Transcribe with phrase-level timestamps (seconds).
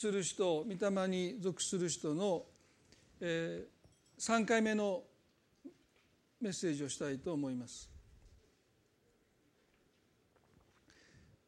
[0.00, 2.46] する人御霊に属する人の、
[3.20, 5.02] えー、3回目の
[6.40, 7.90] メッセージをしたいと思います。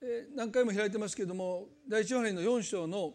[0.03, 3.15] えー、何回も開いてますけれども第一ヨハネの4章の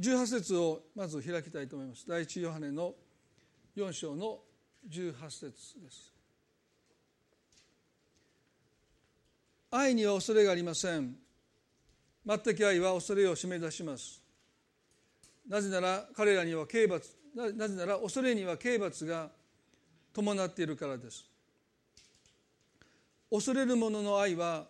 [0.00, 2.06] 18節をまず開きたいと思います。
[2.08, 2.94] 第一ヨハネの
[3.76, 4.38] 4章の
[4.88, 6.14] 18節です。
[9.70, 11.27] 愛には恐れがありません。
[12.28, 14.20] 全く愛は恐れを締め出します。
[15.48, 19.30] なぜなら彼らには刑罰なぜなら恐れには刑罰が
[20.12, 21.24] 伴っているからです。
[23.30, 24.66] 恐れる者の愛は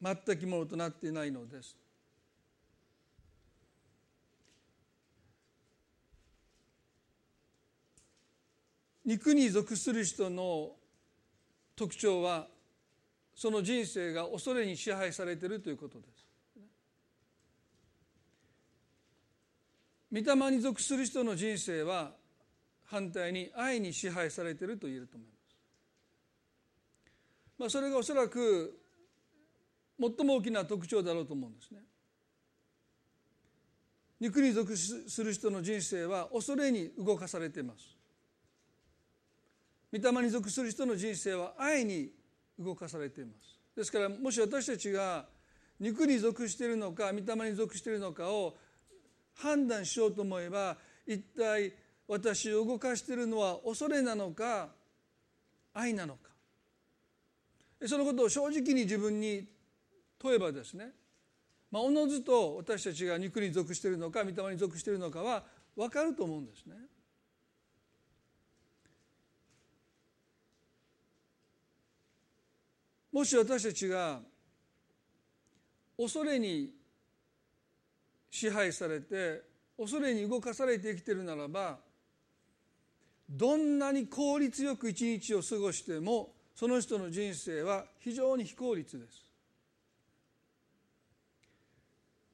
[0.00, 1.76] 全くものとなっていないのです。
[9.04, 10.70] 肉に属する人の
[11.76, 12.46] 特徴は
[13.34, 16.15] その人生が恐れに支配されているということです。
[20.12, 22.12] 御霊に属する人の人生は
[22.84, 25.36] 反対に愛に支配されていると言えると思います。
[27.58, 28.78] まあ、それがおそらく
[29.98, 31.80] 最も大きな特徴だろうと思うんですね。
[34.20, 37.96] 肉に属する人の人生は恐れに動かされています。
[39.92, 42.10] 御霊に属する人の人生は愛に
[42.58, 43.58] 動かされています。
[43.76, 45.26] ですからもし私たちが
[45.78, 48.56] 肉に属しているのか御霊に属しているのかを
[49.36, 51.72] 判断しようと思えば一体
[52.08, 54.68] 私を動かしているのは恐れなのか
[55.74, 56.30] 愛なのか
[57.86, 59.46] そのことを正直に自分に
[60.18, 60.92] 問えばですね
[61.70, 65.42] まあ、おのずと私たちが肉に属しているのか御霊に属しているのかは
[65.76, 66.74] 分かると思うんですね。
[73.12, 74.20] もし私たちが
[75.98, 76.70] 恐れに
[78.36, 79.40] 支配されて
[79.78, 81.78] 恐れに動かされて生きているならば
[83.30, 89.24] どんなに効率よく一日を過ごしてもその人の人生は非常に非効率です。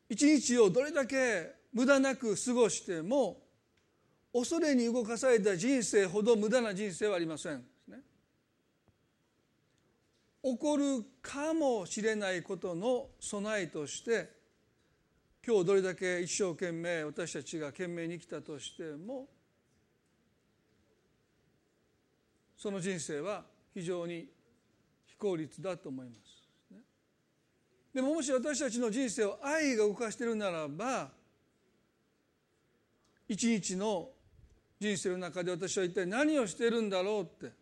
[0.09, 3.41] 一日をどれだけ無駄なく過ごしても
[4.33, 7.63] 恐れに動かされた人生ほど無駄な人生はありません。
[10.45, 14.42] 起こるかもしれないことの備えとして
[15.45, 19.27] 今日どれだけ一生懸命私たちが懸命に生きたとしても
[22.57, 23.43] その人生は
[23.75, 24.29] 非常に
[25.05, 26.43] 非効率だと思います。
[27.93, 31.11] でももし私たちの人生を愛が動かしているならば
[33.29, 34.11] 一日の
[34.81, 37.53] 人生の中で私は一体何をしているんだろうって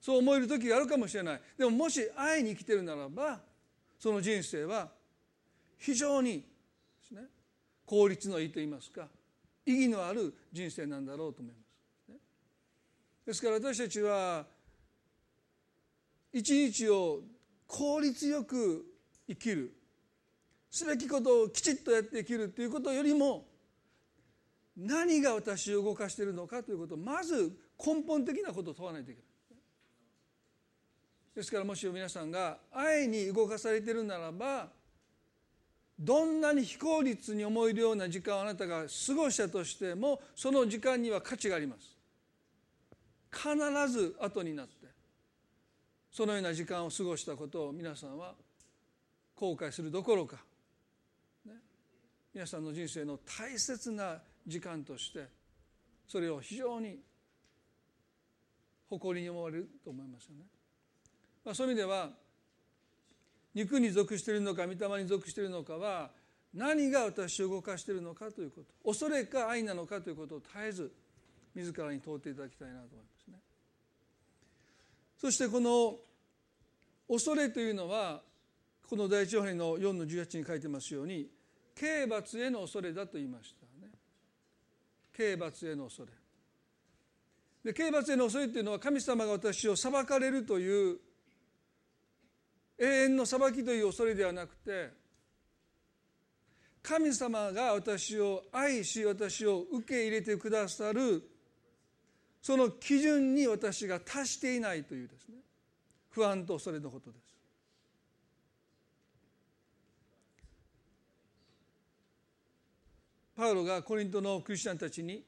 [0.00, 3.40] そう思える時があるかもしれないでももし愛に生きてるならば
[3.98, 4.88] その人生は
[5.78, 6.44] 非常にで
[7.06, 7.22] すね
[7.86, 9.08] 効率のいいと言いますか
[9.66, 11.64] 意義のある人生なんだろうと思います。
[13.26, 14.44] ですから私たちは
[16.32, 17.20] 一日を
[17.66, 18.84] 効率よく
[19.26, 19.72] 生きる
[20.70, 23.46] すべきことをきちっとやって生きるということよりも
[24.76, 29.34] 何が私を動かしているのかということをまず根本的なことを問わないといけない。
[31.36, 34.68] ですからもし皆さんが愛に動かされているならば
[35.98, 41.94] どんなに非効率に思えるような時間をあなたが過ごしたとしてもその時間には価値があります
[43.30, 44.86] 必ず後になって
[46.10, 48.34] そのような時間を過ごしたことを皆さんは
[49.34, 50.36] 後悔するどころか、
[51.44, 51.54] ね、
[52.32, 55.26] 皆さんの人生の大切な時間として
[56.06, 56.98] それを非常に
[58.88, 60.44] 誇りに思われると思いますよね。
[61.44, 62.10] まあ、そういう意味では
[63.54, 66.10] 肉に属しているのか御霊に属しているのかは
[66.52, 70.92] 何が私を動かしているのかということ恐れか愛なのかということを絶えず
[71.54, 73.38] 自らに問うていただきたいなと思いますね。
[75.20, 75.96] そしてこの
[77.08, 78.22] 恐れというのは
[78.88, 81.28] この第一ヨハネの4の18に書いてますように
[81.74, 83.92] 刑罰への恐れだと言いましたね。
[85.12, 86.12] 刑罰への恐れ。
[87.64, 90.98] で刑罰への恐れというのは神様が私を裁かれるという
[92.78, 94.90] 永遠の裁きという恐れではなくて
[96.82, 101.22] 神様が私を愛し私を受け入れてくださる
[102.42, 105.36] その基準に私が達していないというですね
[106.10, 107.24] 不安と恐れのことです。
[113.36, 115.24] パウロがコリントのクリスチャンたちに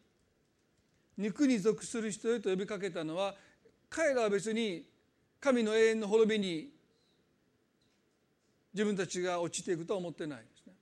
[1.18, 3.34] 肉に属する人へと呼びかけたのは
[3.88, 4.86] 彼らは別に
[5.40, 6.75] 神の永遠の滅びに
[8.76, 10.74] 自分たちが落ちていくとは思ってないですね。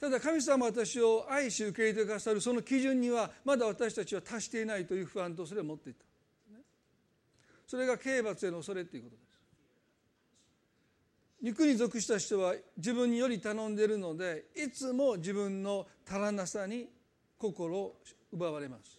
[0.00, 6.06] ただ神様は私を愛し受け入れてくださるその基準にはまだ私たちは達していないという不安とそれを持っていた。
[7.66, 9.26] それが刑罰への恐れということです。
[11.42, 16.88] 肉に属した人は自分により頼んでいるのでいつも自分の足らなさに
[17.36, 17.96] 心を
[18.32, 18.98] 奪われます。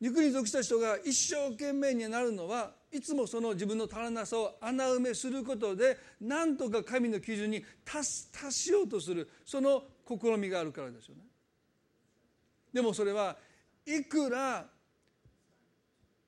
[0.00, 11.22] 肉に属した人が一生懸命になるのはいつもその自分の足らなさを穴埋めすることで何とか神の基準に達達しようとするその試みがあるからですよね。
[12.72, 13.36] でもそれは
[13.84, 14.66] いくら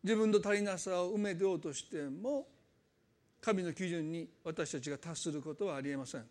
[0.03, 2.47] 自分の足りなさを埋めようとしても
[3.41, 6.25] 神の基準に私たちが達することはありえません。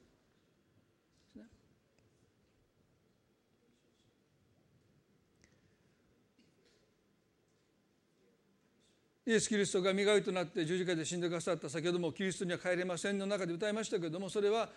[9.30, 14.74] イエス・キリストが身代わりとなって十字架で死んでくださった先ほども「キリストには帰れません」の中で歌いましたけれどもそれは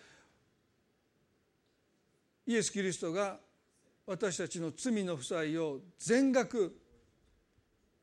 [2.45, 3.39] イエス・キリストが
[4.05, 6.79] 私たちの罪の負債を全額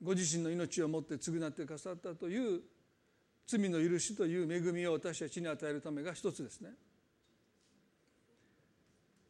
[0.03, 2.63] ご自身の命をもって償ってくださったという
[3.47, 6.71] 罪の許しという恵みを私たちに与えるためが一つですね。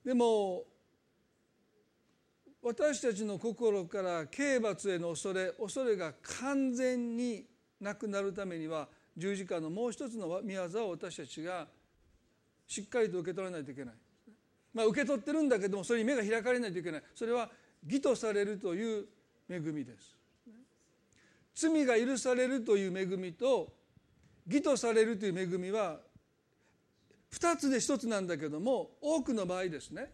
[0.06, 0.64] でも
[2.62, 7.46] 私たちの心から刑罰への恐れ恐れが完全に
[7.80, 11.66] なくなるためには十字架のもう一つの宮業を私たちが
[12.66, 13.94] しっかりと受け取らないといけない、
[14.74, 17.02] まあ、受け取ってるんだけどもそれに目が開かれないといけない。
[17.14, 17.50] それは
[17.84, 19.06] 義とされるという
[19.48, 20.16] 恵みです。
[21.54, 23.72] 罪が許されるという恵みと
[24.46, 25.98] 義とされるという恵みは
[27.32, 30.12] 2つで1つなんだけども多くの場合ですね。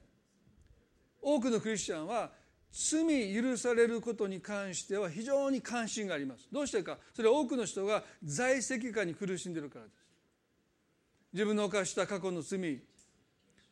[1.21, 2.31] 多くのクリスチャンは
[2.71, 6.47] 罪許されることに関しては非常に関心があります。
[6.53, 6.99] どうしてか。
[7.15, 9.95] それは多くの人が在籍化に苦しんでいるからです。
[11.33, 12.81] 自分の犯した過去の罪。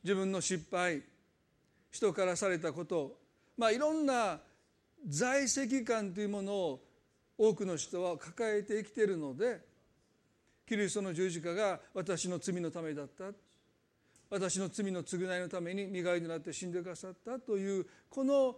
[0.02, 1.02] 自分の失敗。
[1.90, 3.18] 人からされたこと。
[3.56, 4.40] まあいろんな
[5.06, 6.84] 在籍感というものを
[7.36, 9.60] 多くの人は抱えて生きているので
[10.66, 13.24] キリストの十字架が私の罪のためだった。
[14.34, 18.56] 私の罪の償いのために身代わりになって死んでくださったというこの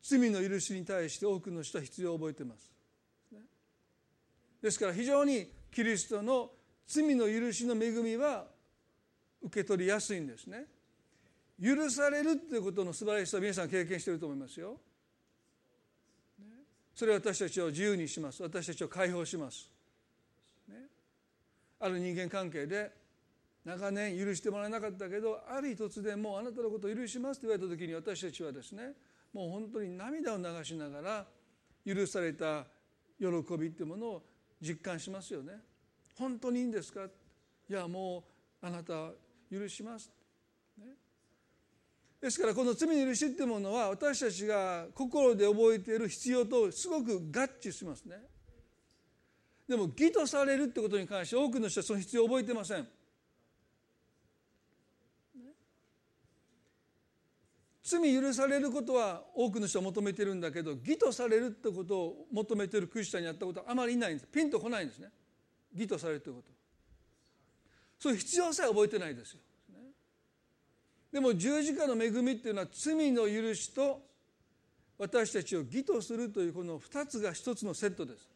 [0.00, 2.70] 罪の許しに対して多くの人は必要を覚えています。
[4.62, 6.52] ですから非常にキリストの
[6.86, 8.46] 罪の許しの恵みは
[9.42, 10.66] 受け取りやすいんですね。
[11.60, 14.78] 許されるということの素晴らしさは皆さん経験していると思いますよ。
[16.94, 18.40] それは私たちを自由にします。
[18.44, 19.68] 私たちを解放します。
[21.80, 23.05] ある人間関係で
[23.66, 28.92] 長年許してもらえなかったけどある日突然もうあなたのことを許しますと言われた時に私たちはですね
[29.32, 31.26] もう本当に涙を流しながら
[31.84, 32.64] 許された
[33.18, 33.26] 喜
[33.58, 34.22] びっていうものを
[34.62, 35.54] 実感しますよね。
[36.16, 37.06] 本当にいいんですか？
[37.68, 38.24] いやも
[38.62, 39.10] うあなた
[39.50, 40.10] 許します、
[40.78, 40.86] ね、
[42.20, 48.16] ですからこの罪の許しっていうものは私たちが心で覚えている必要とすごく合致しますね。
[49.68, 52.86] でも義とされるってことに関して多くの人はその必要を覚えてません。
[57.86, 64.26] 罪許されることは多くの人は求めてるんだけど義とされるってことを求めてるクリスチャンにやったことはあまりいないんです。
[64.26, 65.08] ピンとこないんですね。
[65.72, 66.50] 義とされるということ。
[68.00, 69.40] そういう必要さえ覚えてないですよ。
[71.12, 74.02] でも十字架の恵みっていうのは罪の許しと
[74.98, 78.28] 私たちを義とするというこの2つが一つのセットです。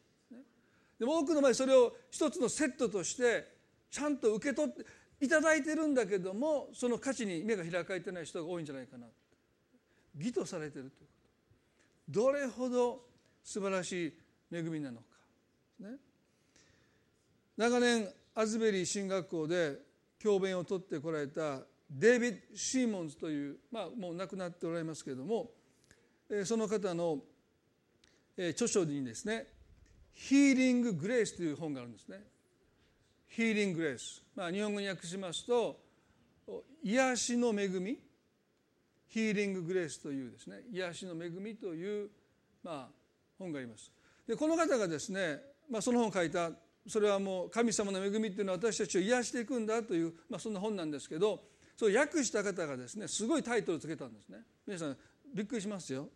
[0.97, 3.49] でも多くの場合それを一つのセットとして
[3.89, 4.85] ちゃんと受け取って
[5.19, 9.07] いただいてるんだけどもその価値に目が開かれてない人が多いんじゃないかな。
[10.17, 11.15] 義とされているというこ
[12.09, 12.21] と。
[12.23, 13.05] どれほど
[13.43, 14.13] 素晴らしい
[14.51, 15.03] 恵みなのか、
[15.79, 15.97] ね、
[17.57, 19.77] 長年アズベリー進学校で
[20.19, 25.51] 教鞭を取ってこられたデイビッド・シーモンズという、まあ、もう亡くなっておられますけれども
[26.45, 27.19] その方の
[28.37, 29.47] 著書にですね
[30.13, 32.23] 「ヒーリング・グレース」という本があるんですね。
[33.27, 35.79] ヒーリング・グレース、まあ、日本語に訳しますと
[36.83, 37.97] 癒しの恵み。
[39.11, 42.09] ヒーリング・グレースというですね癒しの恵みという、
[42.63, 42.93] まあ、
[43.37, 43.91] 本があります。
[44.25, 45.39] でこの方がですね、
[45.69, 46.51] まあ、その本を書いた
[46.87, 51.41] それはもう神様の恵みっていうのは私たちを癒していくんだという、まあ、そんな本なんですけど
[51.75, 54.39] それを訳した方がですねすごいタイトルをつけたんですね。
[54.65, 54.97] 皆さん
[55.33, 56.07] びっくりしますよ。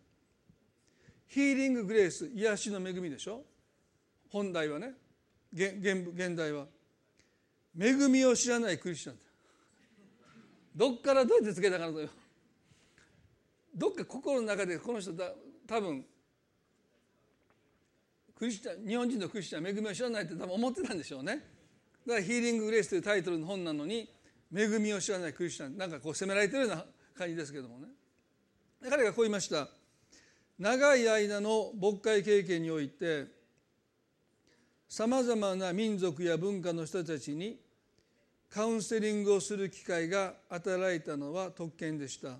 [1.26, 3.42] ヒーリング・グレース癒しの恵みでしょ？
[4.30, 4.94] 本題はね。
[5.52, 6.66] 現現代は。
[7.78, 9.16] 恵みを知らないクリスチャン。
[10.74, 12.25] どっからどうやってつけたかなと。
[13.76, 15.32] どっか心の中でこの人だ
[15.66, 16.04] 多分
[18.34, 21.42] クリスチャン日本人のクリスチャン恵みを知らないって多分思ってたんでしょうね。
[22.06, 24.08] だから「ヒーリング・グレース」というタイトルの本なのに
[24.54, 27.88] 恵みを知らないクリスチャンなんかこう責められてるような感じですけどもね。
[28.88, 29.68] 彼がこう言いました。
[30.58, 33.26] 長い間の牧会経験において
[34.88, 37.60] さまざまな民族や文化の人たちに
[38.48, 42.38] カウンセリングをする機会が与えられたのは特権でした。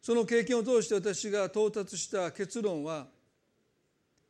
[0.00, 3.06] その経験を通して私が到達した結論は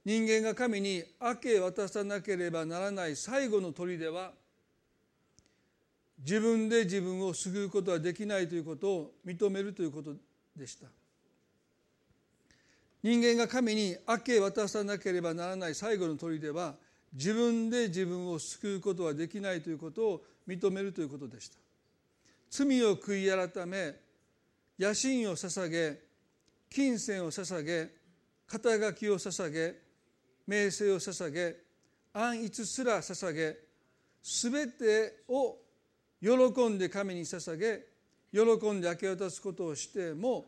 [0.05, 4.33] 人間が神に明け渡さなければならない最後の砦は
[6.19, 10.15] 自分で自分を救うことはできないということを認めるということ
[10.57, 10.87] でした。
[13.03, 16.75] 人間が神に明け渡さなければならない最後の砦は
[17.13, 21.59] 自分で自分を救うことはできないということを認めるということでした。
[22.51, 23.95] 罪を悔い改め
[24.79, 25.99] 野心を捧げ
[26.71, 27.91] 金銭を捧げ
[28.47, 29.75] 肩書きを捧げ
[30.47, 31.57] 名声を捧げ
[32.13, 33.57] 安逸すら捧げ
[34.23, 35.57] 全てを
[36.21, 37.87] 喜んで神に捧げ
[38.33, 40.47] 喜んで明け渡すことをしても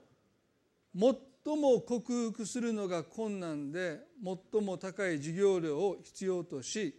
[0.94, 4.00] 最も克服するのが困難で
[4.52, 6.94] 最も高い授業料を必要とし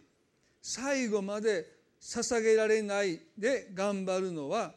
[0.60, 1.66] 最後まで
[2.00, 4.74] 捧げられないで頑張るのは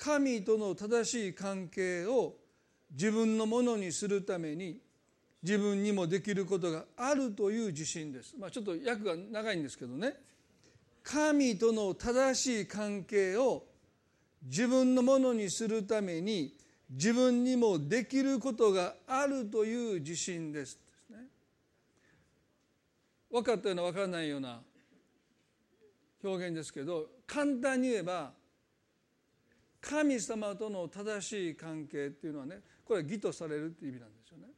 [0.00, 2.34] 神との正しい関係を
[2.90, 4.80] 自分のものにするために
[5.42, 8.34] 自分にもできることがあるという自信です。
[8.38, 10.14] まあ、ちょっと訳が長いんですけどね
[11.02, 13.64] 神との正しい関係を
[14.42, 16.54] 自分のものにするために
[16.88, 20.78] 自分にもできることがあるという自信です。
[23.30, 24.60] 分かったような分からないような
[26.24, 28.32] 表現ですけど簡単に言えば
[29.80, 34.48] 神様との正しい関係っていうのはねこれは義とされるっていう意味なんですよね。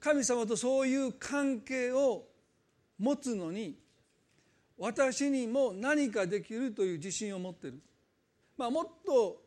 [0.00, 2.24] 神様とそういう関係を
[2.98, 3.78] 持つのに
[4.78, 7.80] 私にも何かできるという自信を持ってる、
[8.56, 9.42] まあ、もっと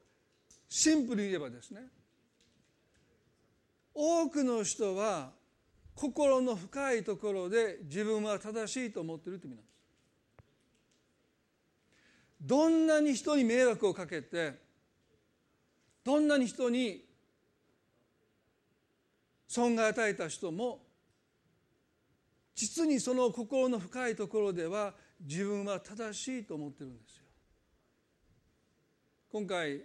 [0.70, 1.82] シンプルに言えばですね
[3.94, 5.32] 多くの人は
[5.94, 9.75] 心の深いところで自分は正しいと思ってるという意味なんです
[12.46, 14.54] どんなに人に迷惑をかけて
[16.04, 17.04] どんなに人に
[19.48, 20.80] 損害を与えた人も
[22.54, 27.24] 実にその心の深いところでは自分は正しいと思ってるんですよ。
[29.32, 29.82] 今回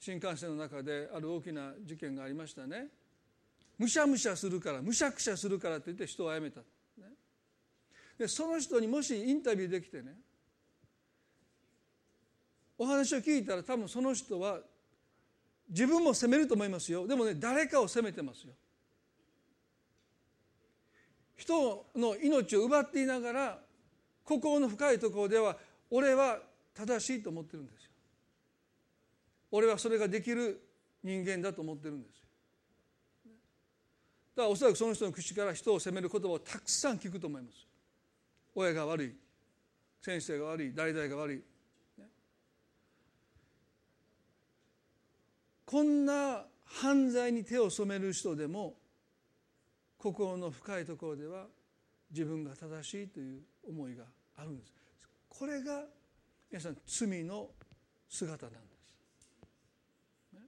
[0.00, 2.88] 新幹線の中である大きな事件がありましたね。
[3.78, 6.66] むしゃむしゃするからむしゃくしゃするからと言って人を殺めた、ね、
[8.18, 10.16] でその人にもしインタビューできてね
[12.80, 14.58] お話を聞いたら多分その人は
[15.68, 17.06] 自分も責めると思いますよ。
[17.06, 18.54] でもね誰かを責めてますよ。
[21.36, 23.58] 人の命を奪っていながら
[24.24, 25.58] 心の深いところでは
[25.90, 26.38] 俺は
[26.72, 27.90] 正しいと思ってるんですよ。
[29.50, 30.58] 俺はそれができる
[31.04, 32.24] 人間だと思ってるんですよ。
[34.36, 37.66] だからおそらくその人の口から人を責める言葉をたくさん聞くと思います
[38.54, 39.14] 親が悪い
[40.00, 41.42] 先生が悪い代々が悪い、
[45.70, 48.74] こんな犯罪に手を染める人でも
[49.98, 51.46] 心の深いところでは
[52.10, 54.02] 自分が正しいという思いが
[54.36, 54.72] あるんです。
[55.28, 55.84] これが
[56.50, 57.50] 皆さん罪の
[58.08, 58.58] 姿なんで
[60.34, 60.40] す。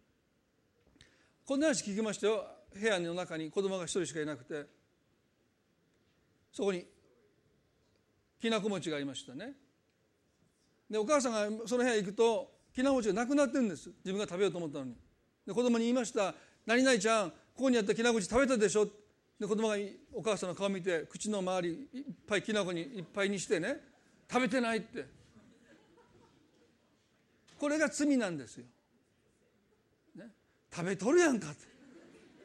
[1.45, 2.45] こんな話聞きましたよ。
[2.75, 4.67] 部屋の中に子供が一人しかいなくて。
[6.53, 6.85] そこに
[8.41, 9.53] きなこ餅がありましたね。
[10.91, 13.89] でお母さんがその部屋行くときなこ餅がなくなってるんです。
[14.05, 14.97] 自分が食べようと思ったのに。
[15.47, 16.35] で子供に言いました
[16.67, 18.87] 「何々ちゃんここにあったきなこ餅食べたでしょ」
[19.39, 19.77] で子供が
[20.13, 23.81] お母さんの顔見て口の周りいっぱいきなこにいっぱいにしてね
[24.31, 25.23] 食べてないって。
[27.59, 28.65] これが罪なんですよ。
[30.17, 30.31] ね
[30.75, 31.65] 食べとるやんかって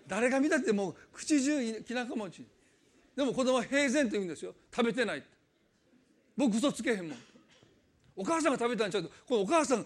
[0.08, 2.46] 誰が見たってもう口中きなこ餅
[3.16, 5.28] でも子供は平然と言うんですよ食べてないって
[6.36, 7.18] 僕嘘つけへんもん
[8.16, 9.04] お母さんが食べたんちゃう？
[9.04, 9.10] と。
[9.28, 9.86] このお母さんえ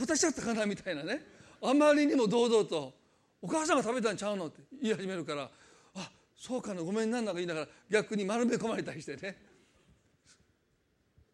[0.00, 0.64] 私だったかな？
[0.64, 1.33] みたいなね。
[1.66, 2.92] あまりにも堂々と
[3.40, 5.50] お母さんが食べたんちゃうのって言い始めるから
[5.94, 9.36] あそうかなごめんなんだか言いながら逆に丸め込まれたりしてね。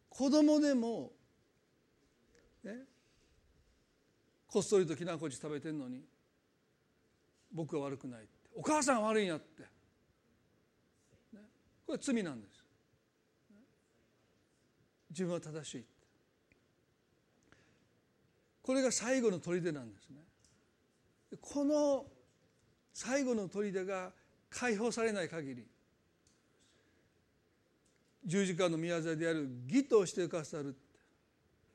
[0.08, 1.12] 子供でも
[2.62, 2.74] ね
[4.46, 6.02] こっそりときなこ餅食べてんのに
[7.52, 9.62] 僕は悪くないお母さん悪いんやって、
[11.32, 11.40] ね、
[11.86, 12.64] これ罪なんです、
[15.10, 15.84] 自分は正しい
[18.62, 20.16] これが最後の砦なんですね。
[21.40, 22.06] この
[22.92, 24.12] 最後の砦が
[24.50, 25.64] 解放されない限り
[28.24, 30.76] 十字架の宮座である義としてくださる。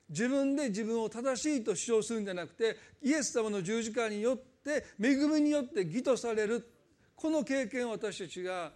[0.10, 6.70] 自分で自分を正しいと主張するんじゃなくてイエス様の十字架によって恵みによって義とされる。
[7.16, 8.72] この経験を私たちが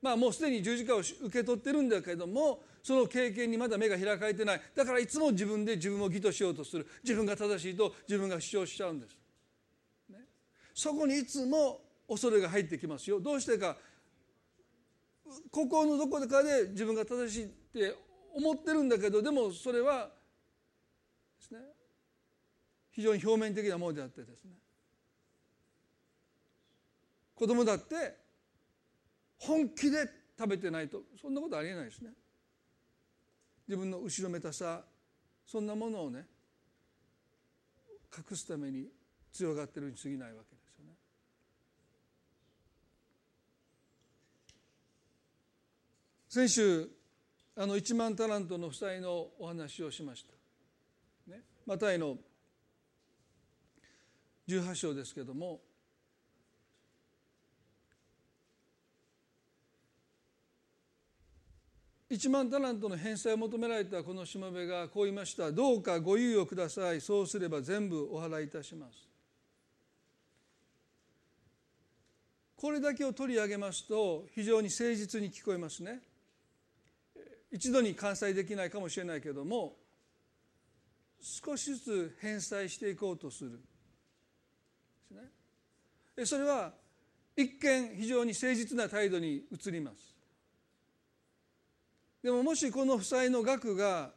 [0.00, 4.60] まあもうすでに十字架を受け取ってるんだけどもその経験にまだ目が開かれてない。
[4.74, 6.86] だからいつも自分で自分を義としようとする。
[7.02, 9.16] 自分が正しいと自分が主張しちゃうんです、
[10.08, 10.18] ね、
[10.74, 13.20] そこにいつも恐れが入ってきますよ。
[13.20, 13.76] どうしてか。
[15.50, 17.94] 心のどこかで自分が正しいって
[18.34, 20.10] 思ってるんだけどでもそれは
[21.38, 21.60] ですね。
[22.90, 24.50] 非常に表面的なものであってですね。
[27.34, 28.16] 子供だって
[29.38, 30.08] 本気で
[30.38, 32.10] 食べてないとそんなことありえないですね。
[33.70, 34.82] 自分の後ろめたさ
[35.46, 36.26] そんなものをね
[38.12, 38.88] 隠すために
[39.32, 40.94] 強がってるに過ぎないわけですよね。
[46.28, 46.90] 先週
[47.54, 51.32] あの1万タラントの負債のお話をしました。
[51.32, 52.16] ね、マタイの
[54.48, 55.60] 18章ですけども
[62.10, 67.00] 1万タラントの返済を求められたこのしもべがこう言いました「どうかご猶予ください。
[67.00, 69.08] そうすれば全部お払いいたします」
[72.56, 76.02] これだけを取り上げますと非常に誠実に聞こえますね。
[77.52, 79.76] 一度に完済できないかもしれないけども
[81.20, 83.60] 少しずつ返済していこうとする。
[86.26, 86.74] それは
[87.36, 90.19] 一見非常に誠実な態度に移ります。
[92.22, 94.10] でももしこの負債の額が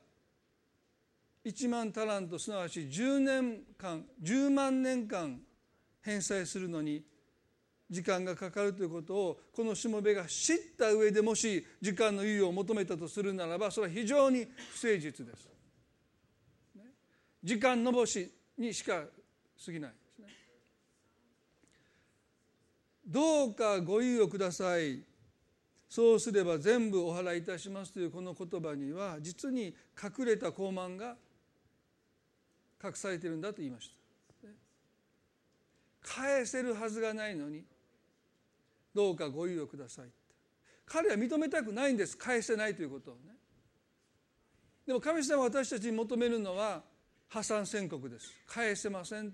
[1.45, 5.39] 1万タラントすなわち10年間10万年間
[6.01, 7.03] 返済するのに
[7.89, 15.49] 時間がかかるということをこのしもべが知った上でもし時間の猶予を求めたとするならばそれは非常に不誠実です。
[17.43, 19.03] 時間のぼしにしか
[19.65, 20.27] 過ぎないですね。
[23.05, 25.03] どうかご猶予ください
[25.93, 31.15] そうすれば全部お払いいたしますというこの言葉には実に隠れた傲慢が
[32.83, 33.91] 隠されているんだと言いまし
[34.41, 34.47] た。
[36.01, 37.61] 返せるはずがないのに
[38.95, 40.05] どうかご猶予ください
[40.87, 42.17] 彼は認めたくないんです。
[42.17, 43.21] 返せないということをね。
[44.87, 46.81] でも神様は私たちに求めるのは
[47.29, 48.33] 破産宣告です。
[48.47, 49.31] 返せません。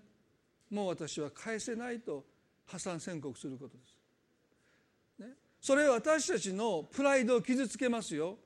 [0.69, 2.25] もう私は返せないと
[2.65, 3.98] 破産宣告することです。
[5.61, 8.37] それ私たちのプライドを傷つけますよ。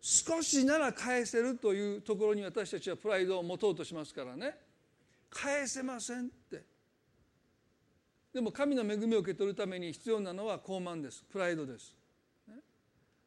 [0.00, 4.54] 少しなら返せるというところに私たちはプライドを持とうとしますからね。
[5.30, 6.62] 返せませんって。
[8.32, 11.24] でも神の恵みを受け取るために必要なのは傲慢です。
[11.32, 11.94] プライドです、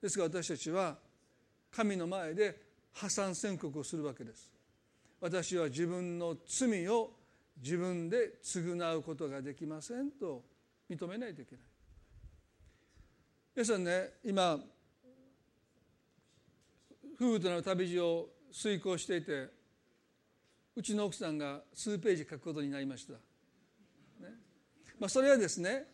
[0.02, 0.98] ですが私たちは
[1.72, 2.62] 神の前で
[2.93, 4.52] 破産宣告をするわけです。
[5.19, 7.12] 私は自分の罪を
[7.62, 10.43] 自分で償うことができませんと
[10.89, 11.68] 認めないといけない。
[13.60, 14.12] 皆さんね。
[14.24, 14.58] 今
[17.19, 19.50] 夫婦との旅路を遂行していて
[20.78, 23.19] うちの奥さんが数ページ書くことになりました、ね。
[24.98, 25.88] まあ、それはですね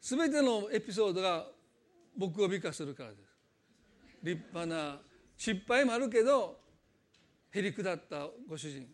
[0.00, 1.46] 全てのエピソードが
[2.16, 3.20] 僕を美化するからです。
[4.24, 4.98] 立派な
[5.36, 6.58] 失敗もあるけど
[7.52, 8.88] へりくだったご主人。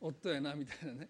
[0.00, 1.08] 夫やなみたいなね。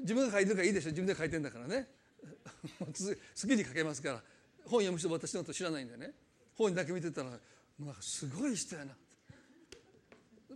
[0.00, 0.88] 自分が書いてるからいいでしょ。
[0.92, 1.97] 自分で書いてるんだからね。
[2.78, 4.22] 好きに書けますから
[4.64, 6.12] 本読む人私のこと知らないんでね。
[6.54, 7.30] 本だけ見てたら
[7.78, 8.96] なんかすごい人やな、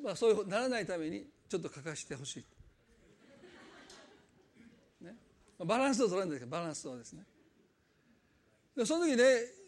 [0.03, 2.45] まあ、そういうならないためにちょっと書かせてほし
[5.01, 5.15] い、ね、
[5.59, 7.25] バランスを取らないんですけどバランスをですね。
[8.77, 9.25] でその時ね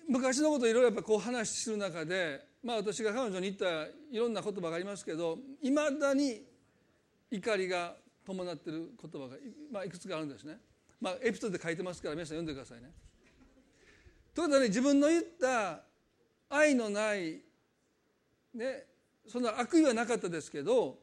[0.09, 6.43] 昔のことをいろいろやっぱこう話する中でまあ私が彼女に言ったいろんな言葉がありますけどいまだに
[7.31, 7.95] 怒りが
[8.27, 9.37] 伴ってる言葉が、
[9.71, 10.59] まあ、いくつかあるんですね。
[11.05, 12.91] まあ、エピソードで書いてますから皆さん読んでくださいね。
[14.35, 15.83] ということはね自分の言った
[16.49, 17.43] 愛のない
[18.55, 18.87] ね
[19.29, 20.99] そんな悪意はなかったですけど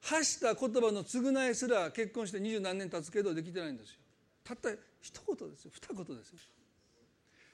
[0.00, 3.96] 発した言葉の償いすら結婚して二十何年経つけどできてないんですよ。
[4.42, 4.70] たった
[5.02, 6.38] 一言ですよ二言ですよ。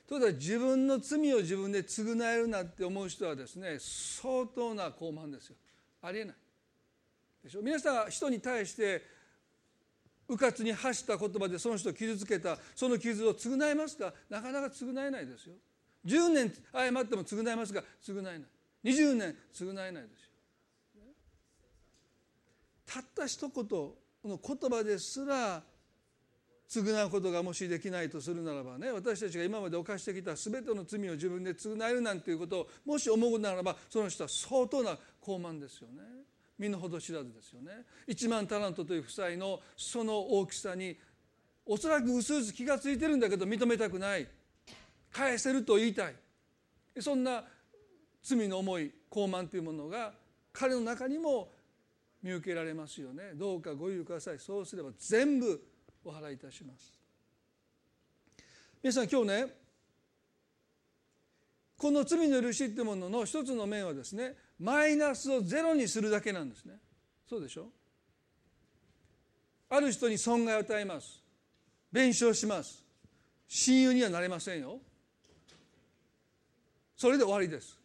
[0.06, 5.56] ということは自分の罪を自分で償えるなって思う人はですね相当な傲慢ですよ。
[6.02, 6.36] ありえない。
[7.42, 7.62] でしょ？
[7.62, 9.02] 皆さん人に対して
[10.30, 14.14] 迂闊に発した言葉でその人を傷つけたその傷を償えますか？
[14.28, 15.54] なかなか償えないですよ。
[16.06, 18.40] 10年謝っても償えますが償えない。
[18.84, 20.30] 20年償えないですよ。
[22.86, 23.64] たった一言
[24.24, 25.62] の言葉ですら
[26.68, 36.02] 償うことがもしできないとするならばね私たちが今まで犯してきた全ての罪を自分で償えるなんていうことをもし思うならばその人は相当な傲慢ですよね。
[36.60, 37.70] 身の程知らずですよね。
[38.06, 40.94] 1万タラントという負債のその大きさに
[41.64, 44.28] おそらくうすうす気が付いてるんだけど認めたくない。
[45.10, 46.14] 返せると言いたい。
[47.00, 47.44] そんな
[48.22, 50.12] 罪の重い傲慢というものが
[50.52, 51.50] 彼の中にも
[52.22, 53.32] 見受けられますよね。
[53.34, 54.38] どうかご猶予ください。
[54.38, 55.62] そうすれば全部
[56.04, 56.92] お払いいたします。
[58.82, 59.46] 皆さん今日ね
[61.78, 66.74] この罪の許しっていうものの一つの面はですねマイナスをゼロにするだけなんですね。
[67.28, 67.68] そうでしょ？
[69.70, 71.22] ある人に損害を与えます。
[71.90, 72.84] 弁償します。
[73.48, 74.78] 親友にはなれませんよ。
[76.96, 77.78] それで終わりです。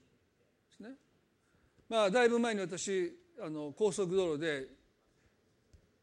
[0.80, 0.90] ね。
[1.88, 4.68] まあだいぶ前に私あの高速道路で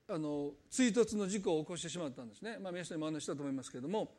[0.09, 4.13] あの追突の事故を起こしてしまったんですね、まあ、皆さんにも話したと思いますけれども、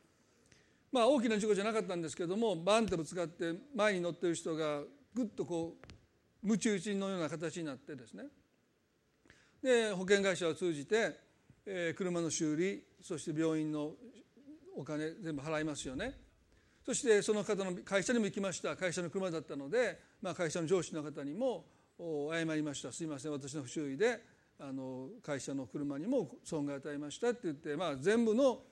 [0.92, 4.82] まあ、大きな事故じゃなかったんですけれどもバンってぶつかって前に乗ってる人が
[5.14, 5.93] ぐっとこう
[6.44, 8.26] ムチ打ちのような形になってですね。
[9.62, 11.18] で保険会社を通じて、
[11.66, 13.94] えー、車の修理そして病院の
[14.76, 16.20] お金全部払いますよね。
[16.86, 18.76] そしてその方の会社にも行きました。
[18.76, 21.66] 会社の車だったので、まあ、会社の上司の方にも
[21.98, 22.92] 謝りました。
[22.92, 24.22] すいません私の不注意で
[24.60, 27.30] あの会社の車にも損害を与えました。
[27.30, 28.64] って言って、まあ、全部の、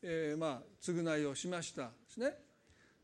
[0.00, 1.82] えー、まあ償いをしました。
[1.82, 2.32] ですね。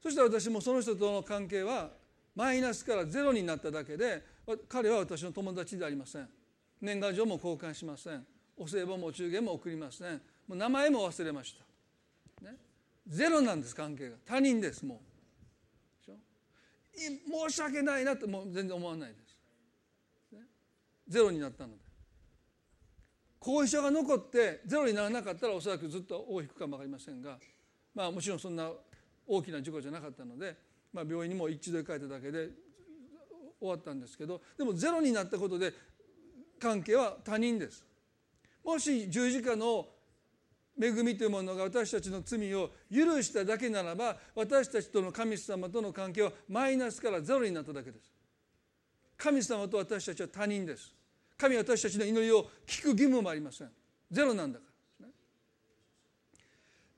[0.02, 1.90] そしたら私もその人との関係は
[2.34, 4.22] マイナスからゼロになっただけで
[4.68, 6.28] 彼は私の友達でありません。
[6.80, 8.26] 年賀状も交換しません。
[8.56, 10.20] お歳暮もお中元も送りません。
[10.46, 11.56] もう名前も忘れまし
[12.40, 12.56] た、ね、
[13.06, 14.16] ゼロなんです関係が。
[14.24, 14.98] 他人ですもう。
[16.96, 20.40] 申し訳ないなってもう全然思わないです、ね、
[21.08, 21.84] ゼロになったので。
[23.40, 27.38] 後遺症が残ってゼロにならなかったらおそらくずっと大引くかも分かりませんが、
[27.94, 28.70] まあ、もちろんそんな
[29.26, 30.56] 大きな事故じゃなかったので、
[30.94, 32.48] まあ、病院にも一度帰っただけで
[33.60, 35.72] 終わったんですけどでもゼロになったことで
[36.60, 37.84] 関係は他人です。
[38.64, 39.86] もし十字架の
[40.80, 48.10] 恵みというものが私たちの罪を許しただけならば私たちとの神様との関係はマイナスからゼロになっただけです。
[49.16, 50.94] 神様と私たちは他人です。
[51.36, 53.70] 神は私たちの祈りを聞く義務もありません
[54.10, 54.73] ゼロなんだから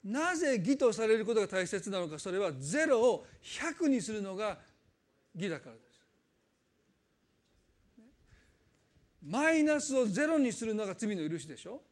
[0.06, 4.58] なぜ義とされることが大切なのかそれはゼロを100にするのが
[5.34, 5.86] 義だからです。
[9.28, 11.82] マイナスをゼロにするのが罪の許しでしょ。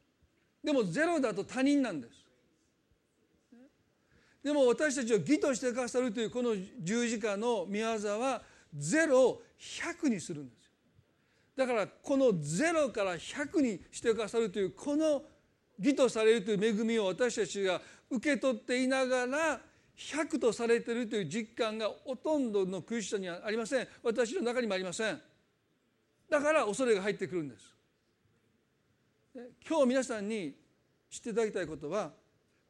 [0.62, 2.24] でもゼロだと他人なんです。
[4.44, 8.42] でも私たちを義としてくださるというこの十字架の御業は
[8.76, 10.70] ゼロを100にするんです
[11.56, 15.22] だからこの0から100にしてくださるというこの
[15.78, 19.60] 義とされるという恵みを私たちが受け取っていながら
[19.96, 23.88] 100とされているという実感がほとんどのクリスチャンにはありません。
[24.02, 25.20] 私の中にもありません。
[26.28, 27.74] だから恐れが入ってくるんです。
[29.68, 30.54] 今日皆さんに
[31.10, 32.12] 知っていただきたいことは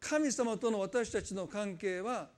[0.00, 2.28] 神様との私たちの関係は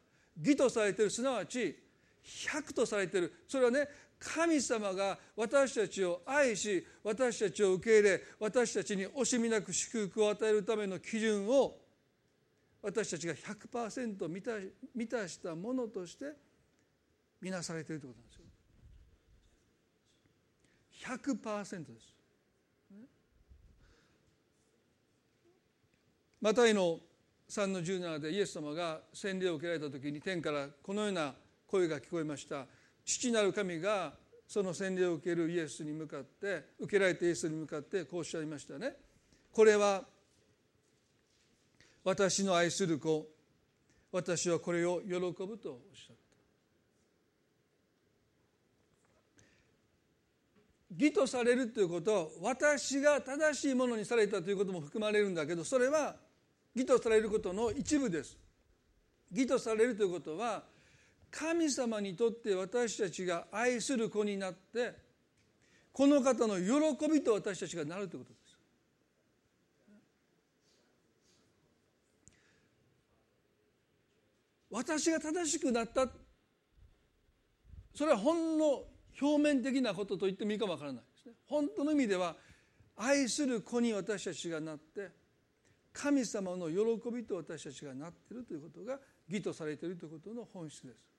[0.41, 1.77] 義とされているすなわち
[2.25, 3.33] 100とされている。
[3.49, 11.77] それはね神様が私たちを愛し私たちを受け入れ私たちに惜しみなく祝福を与えるための基準を
[12.83, 14.53] 私たちが100%満た
[14.95, 16.33] 満たしたものとして
[17.43, 18.47] 見なされているということなんですよ。
[21.17, 22.17] 100%です。
[26.41, 27.01] マタイの
[27.49, 31.35] 3の17でイエス様が洗礼を受けられた時に天からこのような
[31.67, 32.67] 声が聞こえました。
[33.07, 34.13] 父なる神が
[34.49, 38.95] その洗礼を受けるイエスに向かって受けられたイエスに向かってこうおっしゃいましたね。
[39.53, 40.05] これは
[42.05, 43.27] 私の愛する子
[44.13, 45.49] 私はこれを喜ぶとおっ
[45.95, 46.27] しゃった
[50.97, 56.17] 義とされるということは私が正しいものにされたということも含まれるんだけどそれは
[56.75, 58.37] 義とされることの一部です
[59.33, 60.63] 義とされるということは
[61.39, 64.95] 神様にとって私たちが愛する子になって
[65.93, 68.57] この方の喜びと私たちがなるということです。
[74.71, 76.09] 私が正しくなった
[77.95, 78.85] それはほんの
[79.21, 81.35] 表面的なことと言ってもいいかもわからないですね。
[81.47, 82.35] 本当の意味では
[82.97, 85.11] 愛する子に私たちがなって
[85.93, 91.16] 神様の喜びと私たちがなっているということが義とされているということの本質です。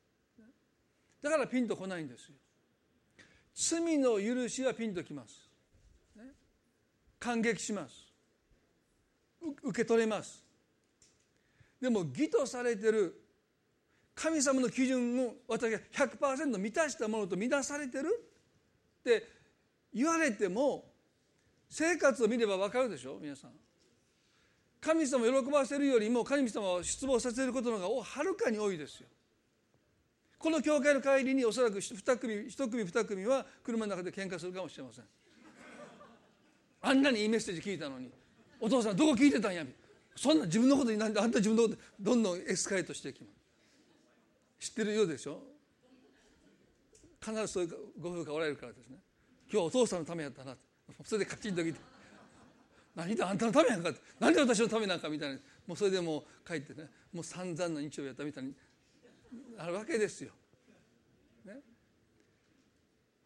[1.22, 2.36] だからピンとこないんですよ。
[3.54, 5.50] 罪の許しはピンときます、
[6.16, 6.24] ね、
[7.20, 8.14] 感激します。
[9.64, 10.44] 受け取れます。
[11.82, 13.22] でも義とされてる
[14.14, 18.30] 神様の基準を私が100%満たしたものと満たされてる
[19.00, 19.28] って
[19.94, 20.86] 言われても
[21.70, 23.20] 生活を見れば分かるでしょ？
[23.22, 23.52] 皆さん。
[24.80, 29.08] 神様を喜ばせるよりも神様を失望させることの方がはるかに多いですよ。
[30.38, 35.06] この教会の帰りにおそらく2組1組2組は車の中で喧嘩するかもしれません。
[36.82, 38.10] あんなにいいメッセージ聞いたのに
[38.60, 39.66] お父さんどこ聞いてたんや
[40.16, 43.28] そんな自分のことになんであんた自分のことどんどんエスカレートしていきま
[44.60, 45.40] す知ってるようでしょ
[47.20, 48.98] 必ずそういうご夫婦がおられるからですね
[49.52, 50.56] 今日はお父さんのためやったな
[51.04, 51.80] それでカチンときて
[52.98, 55.38] 何であんたのためやんか何で私のためなんかみたいな。
[55.68, 56.90] もうそれでもう帰ってね。
[57.14, 58.54] もう散々な日曜日やったみたいに
[59.58, 60.32] なるわけですよ。
[61.46, 61.54] ね、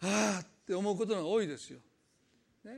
[0.01, 1.79] ああって思うことが多いですよ。
[2.63, 2.71] ね、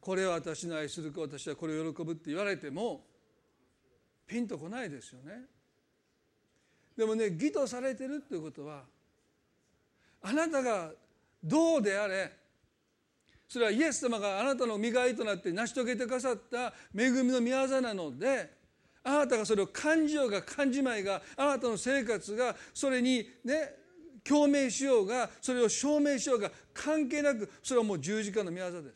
[0.00, 3.04] これは私の愛する子私はこれを喜ぶって言われても
[4.26, 5.44] ピンとこないですよね。
[6.96, 8.84] でもね義とされてるっていうことは
[10.22, 10.92] あなたが
[11.42, 12.32] どうであれ
[13.48, 18.59] それはイエス様があなたの磨いとなって成し遂げてくださった恵みの宮業なので
[19.02, 23.74] あなたがそれを感じようが感じまいがあなたの生活がそれにね
[24.22, 28.94] 共鳴しようがそれを証明しようが関係なくそれはもう十字架の宮業です。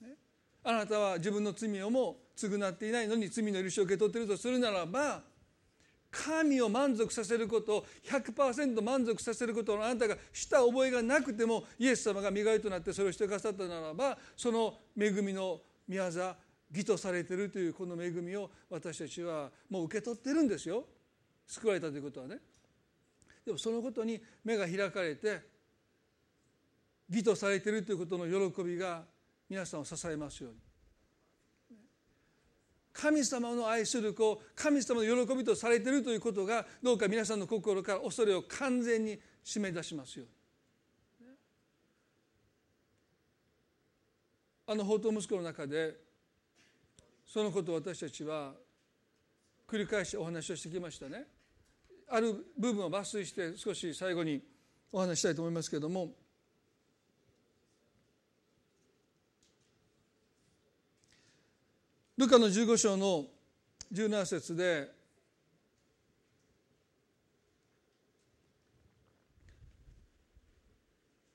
[0.00, 0.16] ね、
[0.64, 5.22] あなたは自分の罪をも償っていないのに罪の許しを受け取っているとするならば
[6.10, 16.36] 神を満足させることを100%満足させることをあなたがした覚えがなくてもイエス様が磨いとなってそれをしてくださったならばその恵みの宮座
[16.76, 20.84] 義とされているというこの恵みを私たちはもう受け取ってるんですよ。
[21.46, 22.38] 救われたということはね。
[23.44, 25.40] でもそのことに目が開かれて
[27.08, 29.04] 義とされているということの喜びが
[29.48, 30.58] 皆さんを支えますように。
[32.92, 40.36] 神様の愛する子神様の喜びとされているということがどうか皆さんの心から恐れを完全に締め出しますように。
[44.68, 46.05] あの宝刀息子の中で
[47.26, 48.52] そのことを私たちは
[49.68, 51.24] 繰り返しお話をしてきましたね。
[52.08, 54.40] ある部分を抜粋して少し最後に
[54.92, 56.14] お話したいと思いますけれども
[62.16, 63.24] ルカの15章の
[63.92, 64.88] 17節で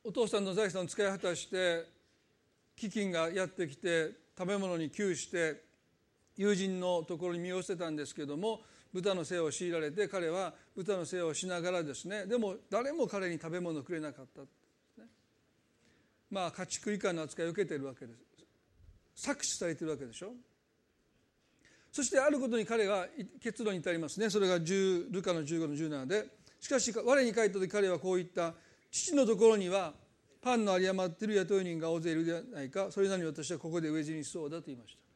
[0.03, 1.85] お父さんの財産を使い果たして
[2.77, 5.70] 飢饉がやってきて食べ物に窮して
[6.37, 8.61] 友人のところに身を寄せたんですけども
[8.93, 14.41] 豚の世話を強いられて彼は豚の世話をしながらですねでも誰も彼に食べ物をくれなかった、
[15.01, 15.07] ね、
[16.29, 18.31] まあ家畜以下の扱いを受けているわけです。
[19.15, 20.31] 搾取されてるわけでしょ。
[21.91, 23.05] そしてあることに彼は
[23.41, 24.29] 結論に至りますね。
[24.29, 26.25] それが10ルカの15の17で。
[26.59, 28.53] しかし我に帰った時彼はこう言った。
[28.91, 29.93] 父のところには
[30.41, 32.91] パンの有り余っている雇い人が大勢いるではないか。
[32.91, 35.10] それなのに私はここで飢え死にしそうだと言いました。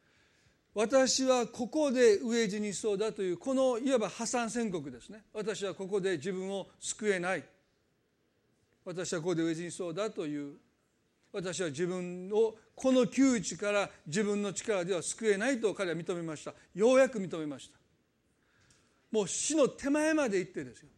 [0.76, 5.22] 私はここで飢え死にそうだというこのいわば破産宣告ですね。
[5.32, 7.42] 私はここで自分を救えない。
[8.84, 10.56] 私はここで飢え死にそうだという。
[11.32, 16.52] 私は自分をこの窮地から自分の力では救えないと彼は認めました。
[16.74, 17.78] ようやく認めました。
[19.10, 20.88] もう死の手前まで行ってですよ。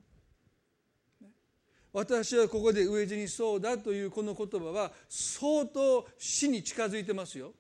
[1.93, 7.53] 私はここで飢え死にそうだというこの言葉は相当死に近づいてますよ。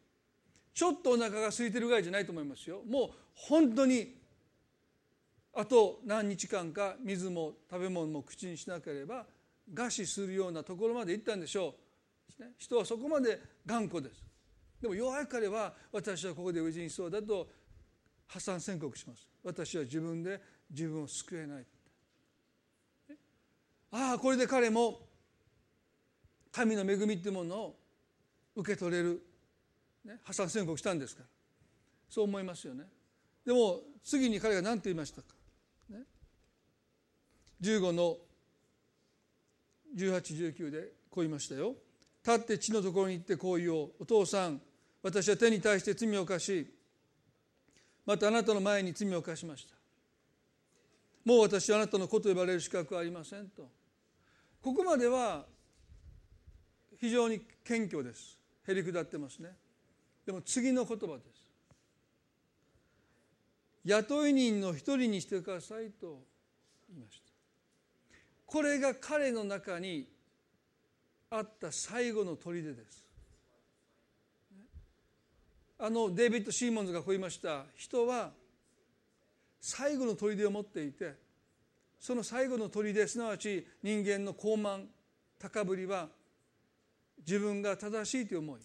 [0.78, 2.82] ちょっとお腹が空いてるぐらいじゃないと思いますよ。
[2.88, 4.14] もう本当に
[5.52, 9.26] あと何日間か水も食べ物も口にしなければ
[9.74, 11.74] 餓死するようなところまで行ったんでしょ
[12.38, 12.44] う。
[12.58, 14.22] 人はそこまで頑固です。
[14.80, 17.48] でもようやく彼は私はここで飢え死にそうだと
[18.28, 19.28] 破産宣告します。
[19.42, 21.66] 私は自分で自分を救えない。
[23.90, 25.00] ああこれで彼も
[26.52, 27.76] 神の恵みっていうものを
[28.54, 29.26] 受け取れる、
[30.04, 31.28] ね、破産宣告したんですから。
[32.08, 32.84] そう思いますよね。
[33.44, 35.28] でも次に彼が何て言いましたか、
[35.90, 36.00] ね、
[37.60, 38.16] 15の
[39.96, 40.80] 1819で
[41.10, 41.74] こう言いましたよ。
[42.24, 43.92] 立って地のところに行ってこう言おう。
[44.00, 44.60] お父さん
[45.02, 46.74] 私は手に対して罪を犯し
[48.04, 49.74] またあなたの前に罪を犯しました。
[51.24, 53.68] もう私はあなたの子と呼ばれる資格はありませんと。
[54.62, 55.44] ここまでは
[56.98, 58.38] 非常に謙虚です。
[58.66, 59.50] へりくだってますね。
[60.28, 61.42] でも次の言葉です。
[63.82, 66.20] 雇い人の一人にしてくださいと
[66.90, 67.32] 言いました。
[68.44, 70.06] これが彼の中に
[71.30, 73.08] あった最後の砦です。
[75.78, 77.64] あのデイビッド・シーモンズがこう言いました。
[77.74, 78.32] 人は
[79.62, 81.14] 最後の砦を持っていて
[81.98, 84.88] その最後の砦すなわち人間の傲慢
[85.38, 86.10] 高ぶりは
[87.26, 88.60] 自分が正しいという思い。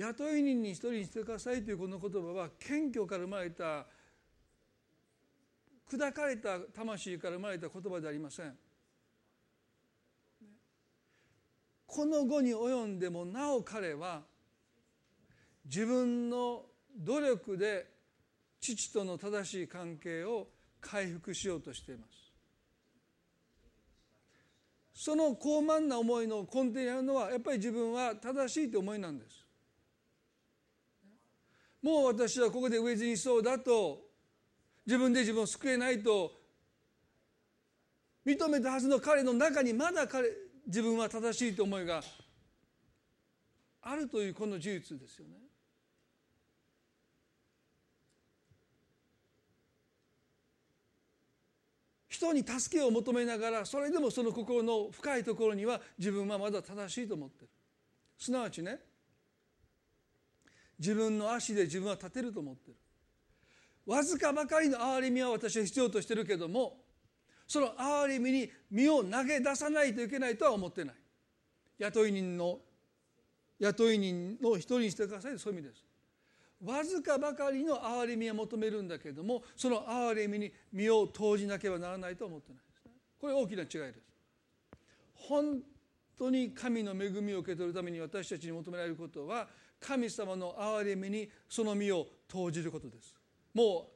[0.00, 3.86] 雇い人に一人にしてくださいというこの言葉は謙虚から生まれた
[5.90, 8.54] 砕かれた魂から生まれた言葉でありません。
[11.86, 14.22] この後に及んでもなお彼は
[15.64, 16.62] 自分の
[16.96, 17.88] 努力で
[18.60, 20.46] 父との正しい関係を
[20.80, 22.06] 回復しようとしていま
[24.94, 29.39] すその高慢な思いの根底にあるのはやっぱり自分は正しいという思いなんです
[31.82, 34.00] もう私はここで飢え死にそうだと
[34.86, 36.32] 自分で自分を救えないと
[38.26, 40.28] 認めたはずの彼の中にまだ彼
[40.66, 42.02] 自分は正しいと思いが
[43.82, 45.36] あるというこの事実ですよね。
[52.08, 57.48] 人に助けを求めながらそれでもその心の深いところには自分はまだ正しいと思ってる
[58.18, 58.78] すなわちね
[60.80, 62.76] 自分の足で自分は立てると思ってる。
[63.86, 66.78] わずかばかりの憐れみは私は必要としてるけども
[67.46, 70.94] その憐れみに身を投げ出さないといけないとは思ってない。
[71.78, 72.58] 雇い人の
[73.58, 75.84] 雇い人の一人にしてくださいそういう意味です。
[76.64, 82.62] わずかばかりの憐れみは求めるんだけどもその憐れみに身を投じなければならないと思ってない。
[82.72, 83.98] ですねこれ大きな違いです。
[85.14, 85.60] 本
[86.16, 89.48] 当に神の恵みを受け取るために私たちに求められることは
[89.80, 93.14] 神様の憐れみにその身を投じることです。
[93.54, 93.88] も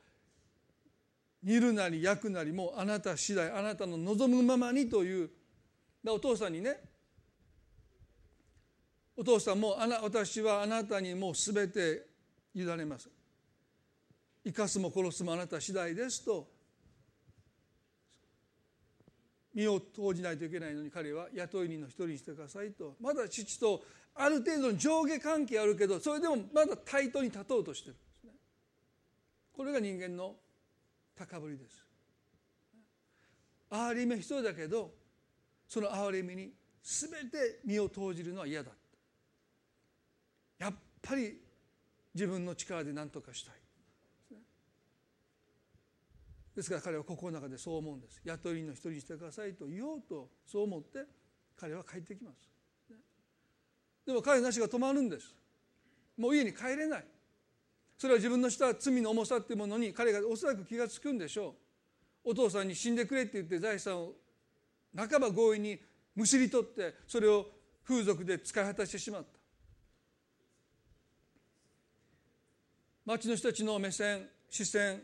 [1.45, 5.31] う煮るなり焼くなりもうあなた次第あなたの望むままにという。
[6.07, 6.77] お父さんにね
[9.17, 12.07] お父さんもあな私はあなたにもう全て
[12.55, 13.09] 委ねます。
[14.45, 16.53] 生かすも殺すもあなた次第ですと。
[19.55, 22.97] 身を投じないといけないのに彼は雇い人の一人にしてくださいと。
[23.01, 23.83] まだ父と
[24.17, 27.95] ある程度の上下関係あるけどそれでもまだ対等に立とうとしてる。
[27.95, 28.31] んですね
[29.53, 30.37] これが人間の
[31.17, 31.85] 高ぶりです。
[33.71, 34.93] 憐れみは必要だけど
[35.69, 38.71] その憐れみに全て身を投じるのは嫌だ。
[40.59, 41.41] やっぱり
[42.15, 43.55] 自分の力で何とかしたい。
[46.55, 48.21] ですから彼は心の中でそう思うんです。
[48.25, 51.01] 雇い人の一人にしてくださいと言おうとそう思って
[51.57, 52.54] 彼は帰ってきます。
[54.07, 55.35] でも彼の足が止まるんです。
[56.17, 57.05] もう家に帰れない。
[57.97, 61.55] それは自分のした罪の重さっていうものに彼がおそらく気が付くんでしょ
[62.25, 62.31] う。
[62.31, 64.13] お父さんに死んでくれって言って財産を
[64.97, 65.79] 半ば強引に
[66.15, 67.47] むしり取ってそれを
[67.87, 69.29] 風俗で使い果たしてしまった。
[73.05, 75.03] 町の人たちの目線視線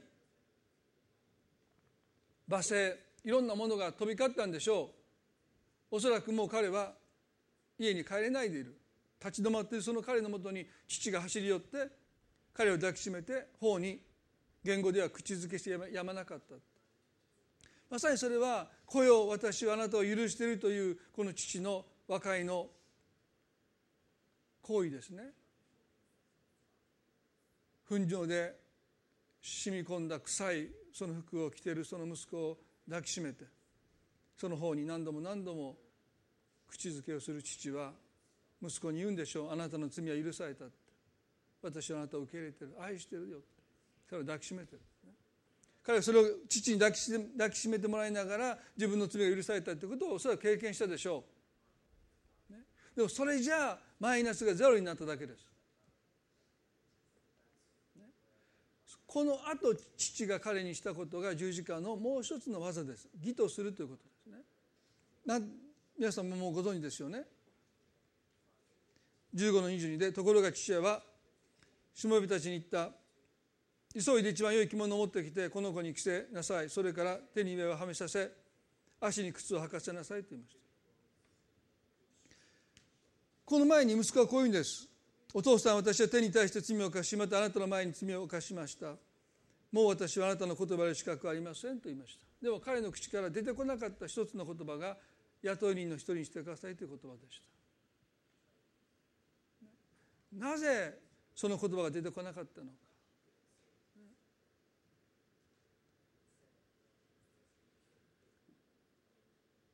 [2.48, 4.90] 罵声いろんなものが飛び交ったんでしょ
[5.90, 5.96] う。
[5.96, 6.92] おそらくもう彼は
[7.78, 8.79] 家に帰れないでいる。
[9.22, 11.88] 立ち止まっているその彼のもとに父が走り寄って
[12.54, 14.00] 彼を抱きしめて頬に
[14.64, 16.54] 言語では口づけしてやまなかった。
[17.90, 22.70] まさにそれは「来よ私はあなたを許している」というこの父の和解の
[24.62, 25.33] 行為ですね。
[27.88, 28.56] 糞尿で
[29.42, 33.44] 染み込んだ臭いその服を着ているその息子を抱きしめて
[34.37, 35.76] その方に何度も何度も
[36.68, 37.92] 口づけをする父は
[38.62, 39.50] 息子に言うんでしょう。
[39.50, 40.66] あなたの罪は許された
[41.62, 42.74] 私はあなたを受け入れてる。
[42.80, 43.38] 愛してるよ
[44.08, 44.80] 彼を抱きしめてる。
[45.82, 51.24] 彼はそれを父に抱きし抱きしめてもらいながら自分の罪が許されたということをおそらく経験したでしょ
[52.50, 52.54] う、
[52.94, 55.50] でもそれじゃあマイナスがゼロになっただけです、
[59.06, 63.08] このあと父が彼にしたことが十字架のもう一つの技です。
[63.18, 64.44] 義とするということですね。
[65.24, 65.40] な
[65.98, 67.24] 皆さんももうご存知ですよね。
[69.34, 71.02] 15の22でところが父親は
[71.94, 72.90] しもべたちに言った。
[73.92, 76.70] 急いで一番良い着物を持ってきてこの子に着せなさい。
[76.70, 78.30] それから手に上をはめさせ
[79.00, 80.61] 足に靴を履かせなさいと言いました。
[83.44, 84.88] この前に息子はこういうんです。
[85.34, 88.94] お父さん私は手に対して罪を犯しまたあなたの前に罪を犯しました。
[89.72, 92.20] もう私はあなたの言葉の資格はありませんと言いました。
[92.42, 94.96] でも彼の口から出てこなかった一つの言葉が
[95.42, 97.59] 雇い人の一人にしてくださいという言葉でした。
[100.33, 100.99] なぜ
[101.35, 102.72] その言葉が出てこなかったのか。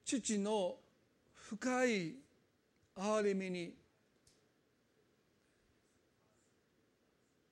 [0.04, 0.76] 父の
[1.34, 2.14] 深い
[2.96, 3.74] 憐れみに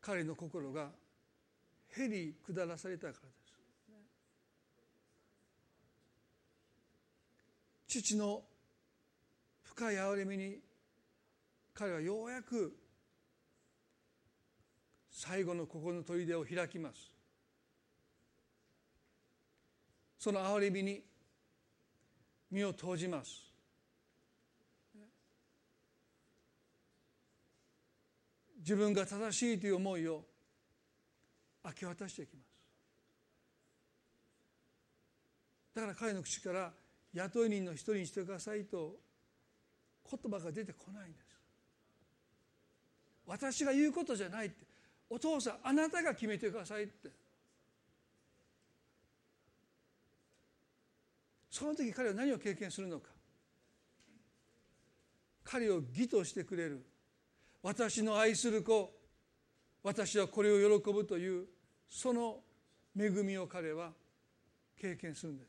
[0.00, 0.90] 彼の心が
[1.96, 3.18] へり下らされたからで
[7.88, 8.02] す。
[8.02, 8.42] 父の
[9.64, 10.58] 深い憐れみに
[11.72, 12.83] 彼はようやく
[15.16, 17.12] 最後の心の砦を開きます。
[20.18, 21.04] その憐れみに
[22.50, 23.44] 身を投じます。
[28.58, 30.24] 自分が正しいという思いを
[31.64, 32.46] 明け渡していきます。
[35.76, 36.72] だから彼の口から
[37.12, 38.96] 雇い人の一人にしてくださいと
[40.10, 41.24] 言葉が出てこないんです。
[43.26, 44.73] 私が言うことじゃないって。
[45.10, 47.10] お父さんあなたが決めてくださいって。
[51.50, 53.10] その時彼は何を経験するのか。
[55.44, 56.84] 彼を義としてくれる。
[57.62, 58.92] 私の愛する子。
[59.82, 61.46] 私はこれを喜ぶという
[61.88, 62.40] その
[62.98, 63.92] 恵みを彼は
[64.80, 65.48] 経験するんです。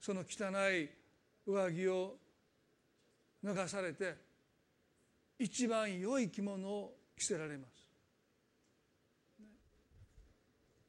[0.00, 0.90] その汚い
[1.46, 2.16] 上着を
[3.42, 4.16] 脱がされて
[5.38, 7.71] 一番良い着物を着せられます。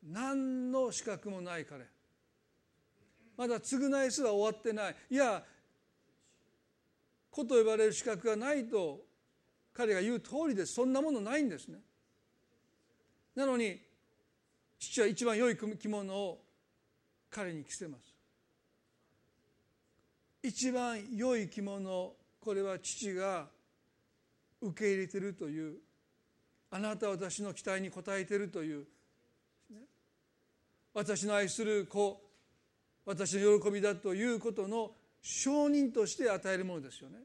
[0.03, 1.85] 何の資格もない彼。
[3.37, 4.95] まだ償いすら終わってない。
[5.09, 5.43] いや
[7.31, 9.01] 子と呼ばれる資格がないと
[9.73, 10.73] 彼が言う通りです。
[10.73, 11.79] そんなものないんですね。
[13.35, 13.81] なのに
[14.77, 16.43] 父は一番良い着物を
[17.29, 18.13] 彼に着せます。
[20.43, 23.47] 一番良い着物これは父が
[24.61, 25.77] 受け入れているという
[26.69, 28.85] あなたは私の期待に応えているという
[30.93, 32.21] 私の愛する子
[33.05, 34.91] 私の喜びだということの
[35.21, 37.17] 証人として与えるものですよね。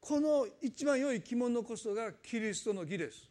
[0.00, 3.28] この一番良い着物こそがキリストの義です。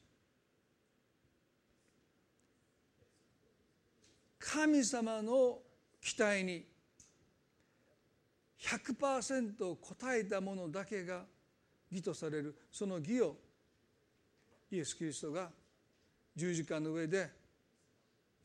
[4.39, 5.59] 神様の
[6.01, 6.65] 期待に
[8.61, 9.79] 100%応
[10.13, 11.23] えたものだけが
[11.91, 12.57] 義とされる。
[12.71, 13.37] その義を
[14.71, 15.49] イエス・キリストが
[16.35, 17.44] 十字架の上で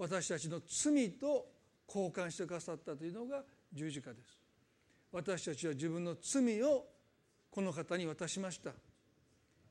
[0.01, 1.47] 私たちの罪と
[1.87, 4.39] 交換してくださったというのが十字架です。
[5.13, 6.87] 私たちは自分の罪を
[7.51, 8.71] この方に渡しました。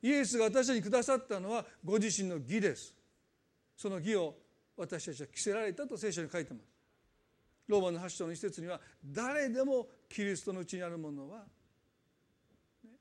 [0.03, 2.93] イエスが私たちにくださったのはご自身の義です。
[3.75, 4.35] その義を
[4.77, 6.65] 私たちは着せられたと聖書に書いてます。
[7.67, 11.39] ローマの8章の一節には誰でもキリストのうちにあるものは、
[12.83, 12.91] ね、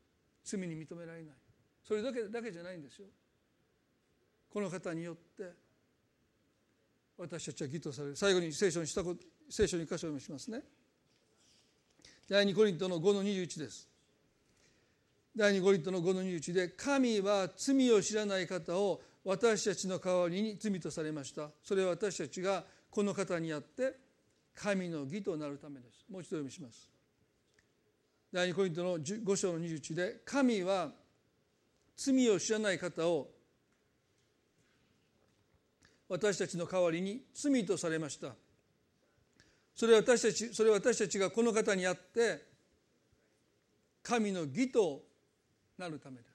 [0.42, 1.34] 罪に認められない。
[1.86, 3.08] それだけだけじゃないんですよ。
[4.48, 5.67] この方によって
[7.18, 10.62] 私たちは義とされる最後に聖書にしたこと聖書に箇所をしますね。
[12.28, 13.88] 第2コリントの5の21です。
[15.34, 21.50] 第2コリントの5の21で神は罪を知らない方を私たちの代わりに罪とされました。
[21.62, 23.94] それは私たちがこの方にあって
[24.54, 26.04] 神の義となるためです。
[26.10, 26.88] もう一度読みします。
[28.32, 30.92] 第2コリントの5章の21で神は
[31.96, 33.30] 罪を知らない方を
[36.08, 38.34] 私たちの代わりに罪とされました。
[39.74, 42.46] それは私たちそれは私たちがこの方にあって
[44.02, 45.02] 神の義と
[45.76, 46.28] なるためです。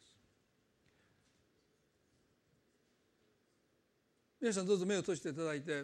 [4.39, 5.84] 皆さんどうぞ目を閉じていただいて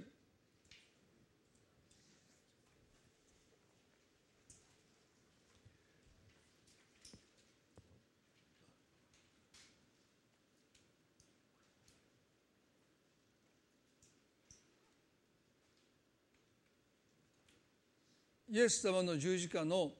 [18.51, 19.91] イエス様の十字架の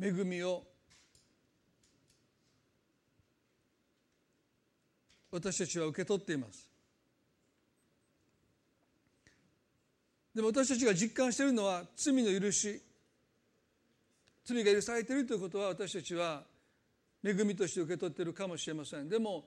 [0.00, 0.64] 恵みを
[5.30, 6.68] 私たちは受け取っています。
[10.34, 12.82] でも私たちが実感しているのは罪の許し
[14.44, 16.42] 罪が許されているということは私たちは
[17.24, 19.08] 恵みとして受け取っているかもしれません。
[19.08, 19.44] でも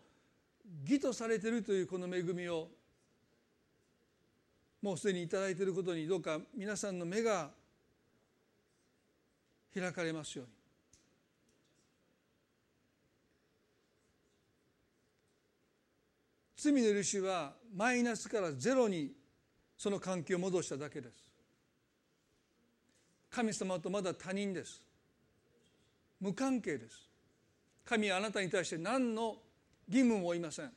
[0.85, 2.69] 義とされているというこの恵みを
[4.81, 7.49] もうすでに頂いていることにどうか皆さんの目が
[9.73, 10.57] 開かれますように。
[16.57, 19.11] 罪の許しはマイナスからゼロに
[19.77, 21.13] その関係を戻しただけです。
[23.29, 24.81] 神様とまだ他人です。
[26.19, 27.07] 無関係です。
[27.85, 29.37] 神はあなたに対して何の
[29.87, 30.71] 義務も負いません。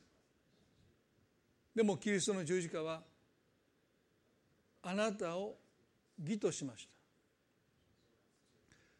[1.75, 3.01] でもキリストの十字架は
[4.83, 5.57] あなたを
[6.21, 6.91] 義としました。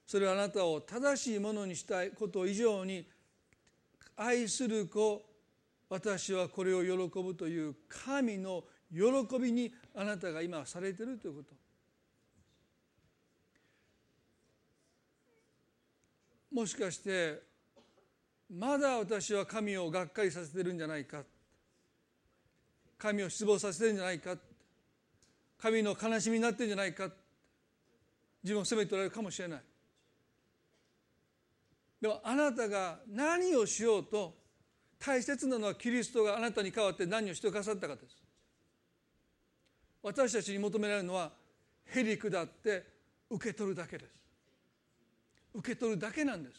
[0.05, 3.07] それはあなたを正しいものにしたいこと以上に
[4.17, 5.23] 愛する子
[5.89, 8.63] 私はこれを喜ぶという神の
[8.93, 11.55] 喜びにあなたが今されてるということ。
[16.53, 17.41] もしかして
[18.49, 21.23] まだ私は神をがっかりさせてるんじゃないか。
[22.97, 24.35] 神を失望させてるんじゃないか。
[25.61, 27.09] 神の悲しみになってんじゃないか。
[28.43, 29.61] 自分を責めておられるかもしれない。
[32.01, 34.33] でもあなたが何をしようと
[34.97, 38.17] 大切なのはキリストがあなたに代わって何をしてくださったかです。
[40.01, 41.31] 私たちに求められるのは
[41.85, 42.83] へりくだって
[43.29, 44.11] 受け取るだけです。
[45.53, 46.55] 受け取るだけなんです。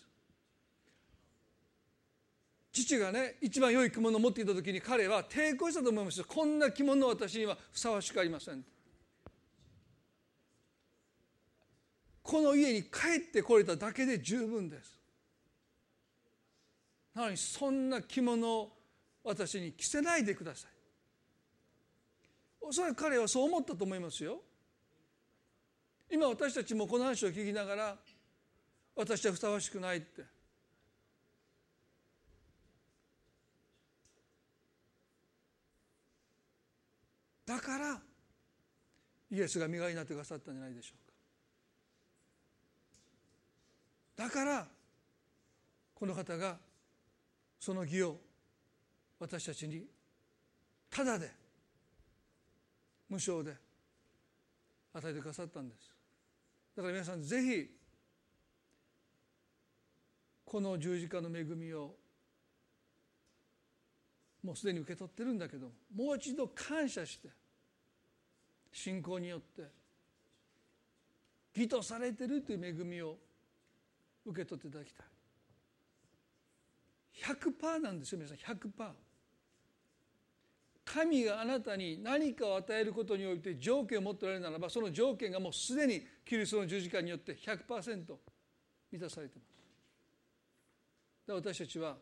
[2.73, 6.23] 父がね一番良い着物を持っていた時に彼は抵抗したと思います。
[6.23, 8.65] こんな着物は私にはふさわしくありません。
[12.33, 14.99] この家に帰ってこれただけで十分です。
[17.15, 18.73] なのにそんな着物を
[19.23, 20.71] 私に着せないでください。
[22.63, 24.41] おそらく彼はそう思ったと思いますよ。
[26.11, 27.97] 今私たちもこの話を聞きながら
[28.97, 30.25] 私はふさわしくないって。
[37.45, 38.01] だから
[39.31, 41.13] イエスが身代わりになってくださったんじゃないでしょうか
[44.23, 44.65] だから
[45.97, 46.57] この方が
[47.59, 48.17] その義を
[49.19, 49.85] 私たちに
[50.89, 51.29] ただで
[53.09, 53.53] 無償で
[54.95, 55.93] 与えてくださったんです。
[56.77, 57.69] だから皆さんぜひ
[60.45, 61.93] この十字架の恵みを
[64.45, 65.67] もうすでに受け取ってるんだけど
[65.97, 67.29] もう一度感謝して
[68.73, 69.63] 信仰によって
[71.57, 73.17] 義とされてるという恵みを
[74.25, 75.07] 受け取っていただきたい。
[77.23, 78.39] 100%なんですよ皆さん。
[78.39, 78.93] 100%
[80.85, 88.05] 神があなたに何かを与えることにおいて条件を持っておられるならばその条件がもうすでにキリストの十字架によって100%
[88.91, 89.53] 満たされています。
[91.27, 91.97] だから私たちは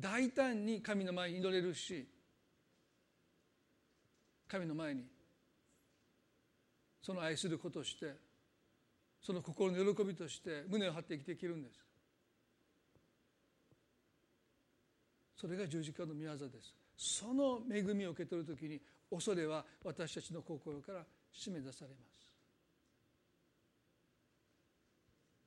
[0.00, 2.08] 大胆に神の前に祈れるし
[4.48, 5.04] 神の前に
[7.00, 8.14] その愛することとして
[9.24, 11.78] その心の喜びとして胸を張って生きていけるんです。
[15.34, 16.74] それが十字架の御業です。
[16.94, 18.78] その恵みを受け取るときに
[19.10, 22.28] 恐れは私たちの心から締め出されます。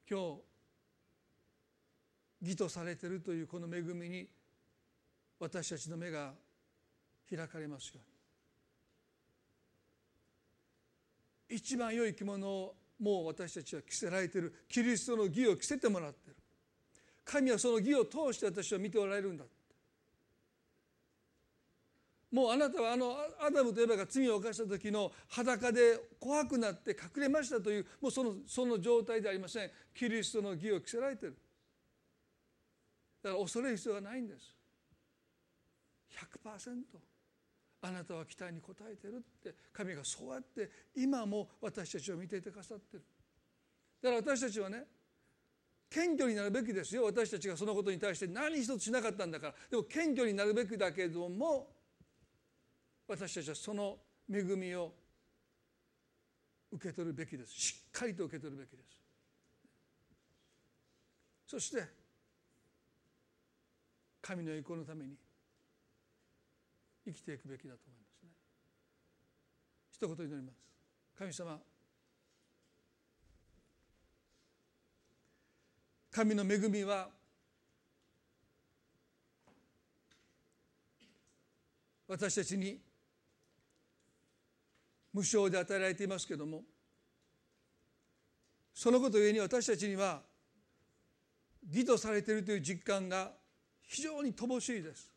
[0.10, 0.20] 今
[2.42, 4.28] 日義とされているというこの恵みに
[5.40, 6.34] 私たちの目が
[7.30, 8.02] 開かれますよ
[11.50, 11.58] うに。
[11.58, 14.54] 一番良い着物をもう私たちは着せられている。
[14.68, 16.36] キリストの義を着せてもらってる。
[17.28, 19.44] 神はその義を通して私は見ておられるんだ
[22.32, 29.72] もうあなたはあのアダムとエバが罪を犯した時の裸で怖くなって隠れましたというもうそのその状態ではありません。
[29.94, 31.38] キリストの義を着せられてる。
[33.24, 34.56] だから恐れる必要がないんです。
[36.44, 36.76] 100%
[37.88, 43.04] あなたは期待に応えてるって神がそうやって今も私たちを見ていてくださってる。
[44.02, 44.84] だから私たちはね
[45.90, 47.06] 謙虚になるべきですよ。
[47.06, 49.54] 私たちがそのことに対して何一つしなかったんだから。
[49.70, 51.70] でも謙虚になるべきだけども
[53.08, 53.98] 私たちはその
[54.30, 54.94] 恵みを
[56.74, 57.54] 受け取るべきです。
[57.54, 59.02] しっかりと受け取るべきです。
[61.48, 61.86] そして
[64.22, 65.16] 神の栄光のために
[67.08, 68.30] 生きていくべきだと思いますね。
[69.92, 70.58] 一言祈ります。
[71.18, 71.58] 神様
[76.12, 77.10] 神の恵みは
[82.08, 82.80] 私たちに
[85.14, 86.64] 無償で与えられていますけれども
[88.74, 90.22] そのことゆえに私たちには
[91.70, 93.32] 義とされているという実感が
[93.82, 95.17] 非常に乏しいです。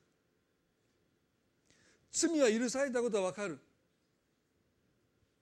[2.12, 3.58] 罪は許されたことは分かる。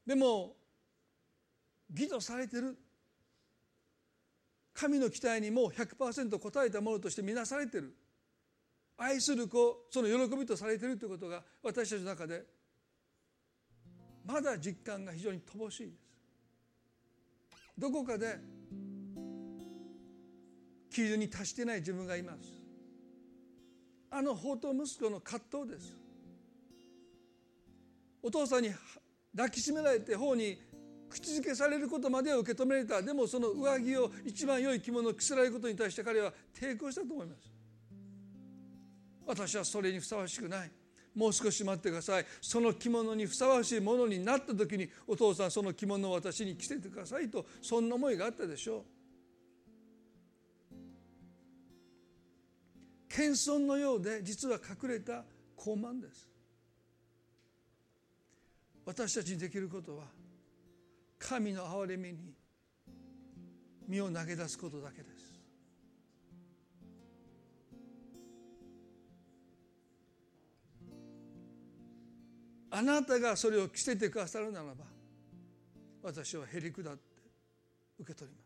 [0.06, 0.56] でも
[1.94, 2.76] 義とされてる。
[4.74, 7.94] 神の期待にもう100%応えたものとして見なされてる。
[8.96, 12.44] 愛する子その喜びとされてるということが私たちの中で
[14.26, 16.08] まだ実感が非常に乏しいです。
[17.78, 18.38] どこかで
[20.90, 22.38] 基準に達してない自分がいます。
[24.10, 26.07] あの宝刀息子の葛藤です。
[28.22, 28.70] お父さんに
[29.34, 30.58] 抱きしめられて頬に
[31.08, 33.02] 口づけされることまでは受け止められた。
[33.02, 37.50] でもその上着を一番良い着物を着せられることに対して彼は抵抗したと思います。
[39.26, 40.70] 私はそれにふさわしくない。
[41.14, 42.26] もう少し待ってください。
[42.40, 48.82] その着物にふさわしいものになった時にお父さんその着物を私に着せてくださいとそんな思いがあったでしょう。
[53.08, 55.24] 謙遜のようで実は隠れた
[55.56, 56.28] 傲慢です。
[58.88, 60.04] 私たちにできることは
[61.18, 62.32] 神の憐れみに
[63.86, 65.38] 身を投げ出すことだけです。
[72.70, 74.86] あなたがそれを着せてくださるならば
[76.02, 77.02] 私はへりくだって
[77.98, 78.42] 受け取りま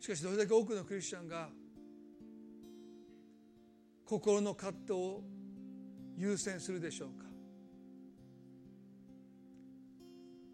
[0.00, 0.06] す。
[0.06, 1.50] しかしどれだけ多くのクリスチャンが
[4.06, 5.43] 心の葛藤を
[6.16, 7.24] 優先するでしょうか？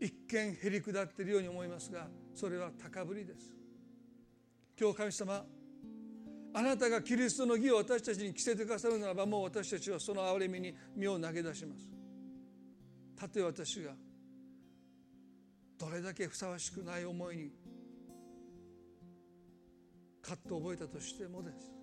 [0.01, 3.53] 一見へりくだっているように思いますがそれは高ぶりです。
[4.81, 5.45] 今日神様
[6.53, 11.87] あなたがキリストの義を私たちに着せてくださるならばもう私たちはその憐れみに身を投げ出します。
[13.15, 13.93] たとえ私が
[15.79, 17.51] どれだけふさわしくない思いに
[20.23, 21.80] カットを覚えたとしてもです。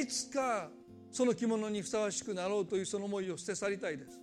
[0.00, 0.70] いつか
[1.10, 4.20] その着物にふさわしくなろうというその思いを捨て去りたいです。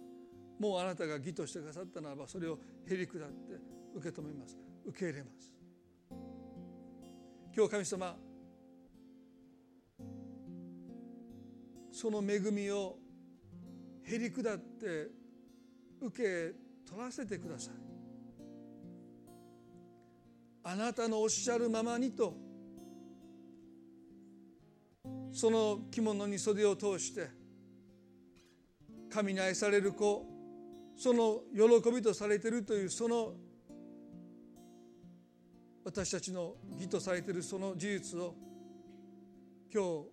[0.60, 3.56] もうあなたが義としてくださったならばそれをへりくだって
[3.96, 4.58] 受け止めます。
[4.86, 5.54] 受け入れます。
[7.56, 8.16] 今日神様
[11.92, 12.98] その恵みを
[14.04, 15.08] へり下って
[16.02, 16.54] 受け
[16.90, 17.74] 取らせてください。
[20.66, 22.36] あなたのおっしゃるままにと
[25.34, 27.28] その着物に袖を通して
[29.12, 30.26] 神に愛される子
[30.96, 33.34] その喜びとされてるというその
[35.84, 38.36] 私たちの義とされているその事実を
[39.74, 40.06] 今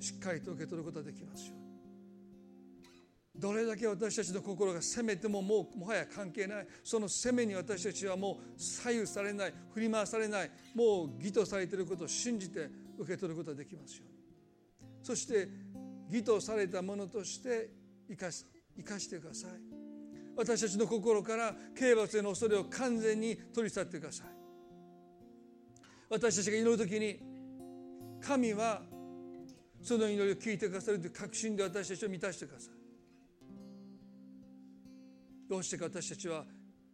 [0.00, 1.54] 日しっかりと受け取ることができますよ
[3.36, 6.66] どれだけ私たちの心が責めてももうもはや関係ない。
[6.84, 14.04] その責めに私たちはもう左右されない振り回されないもう義とされていることを信じて受け取ることができますよ
[15.04, 15.48] そして
[16.10, 17.68] 義とされたものとして
[18.08, 19.50] 生かし生かしてください。
[20.34, 24.26] 私たちの心から刑罰への恐れを完全に取り去ってください。
[26.08, 27.20] 私たちが祈る時に
[28.20, 28.82] 神は
[29.82, 32.74] その祈りを聞いてくださるという確信で私たちを満たしてください。
[35.50, 36.46] どうしてか私たちは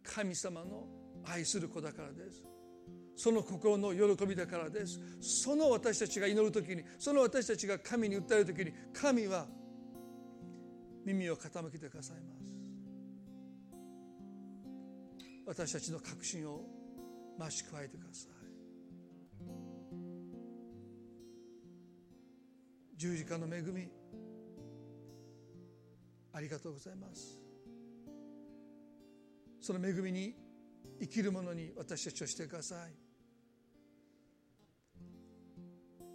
[0.03, 0.85] 神様の
[1.23, 2.43] 愛する子だからです。
[3.15, 4.99] その心の喜びだからです。
[5.19, 9.45] その私たちが祈る時にその私たちが神に訴える時に神は
[11.05, 12.41] 耳を傾けてくださいます。
[15.45, 16.63] 私たちの確信を
[17.37, 18.31] 増し加えてください。
[22.95, 23.89] 十字架の恵み
[26.33, 27.41] ありがとうございます。
[29.59, 30.35] その恵みに
[30.99, 32.93] 生きる者に私たちをしてください。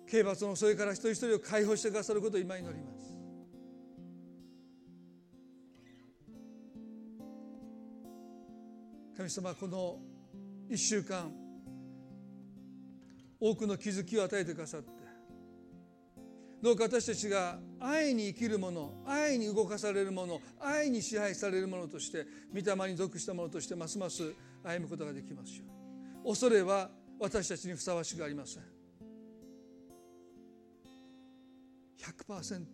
[0.08, 3.16] 刑罰のそれから一人一人を解放してくださることを今祈ります。
[9.16, 9.98] 神様この
[10.68, 11.32] 一週間
[13.40, 14.90] 多くの気づきを与えてくださって
[16.62, 24.34] どうか私たちが愛に生きるもの愛に動かされるもの愛に支配されるものとして御霊に属したものとしてますます
[24.66, 25.64] 歩むことができますよ
[26.24, 28.62] 恐れは私たちにふさわしくありません。
[32.28, 32.64] 100%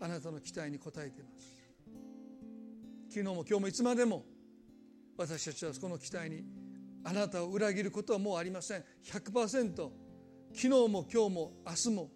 [0.00, 1.58] あなたの期待に応えています。
[3.08, 4.24] 昨日も今日もいつまでも
[5.16, 6.44] 私たちはこの期待に
[7.04, 8.84] あなたを裏切ることはもうありません。
[9.04, 12.10] 100%昨日も今日も明日も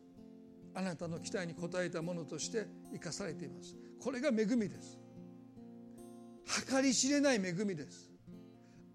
[0.74, 3.74] あなたの期待に応えたものとして生かされています。
[4.00, 4.98] これが恵みです。
[6.68, 8.11] 計り知れない恵みです。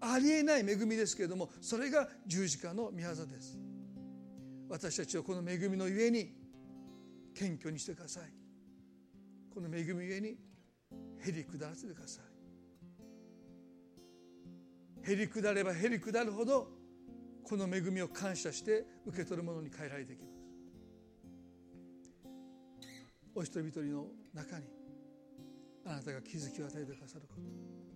[0.00, 3.58] ありえない恵みですけれどもそれが十字架の御業です。
[4.68, 6.36] 私たちをこの恵みのゆえに
[7.34, 8.24] 謙虚にしてください。
[9.52, 10.36] この恵みゆえに
[11.20, 12.20] へり下らせてくださ
[15.06, 15.10] い。
[15.10, 16.68] へり下ればへり下るほど
[17.42, 20.38] この恵みを感謝して受け取るものに変えられていきます。
[23.34, 24.66] お一人一人の中に
[25.86, 27.87] あなたが気づきを与えてくださること。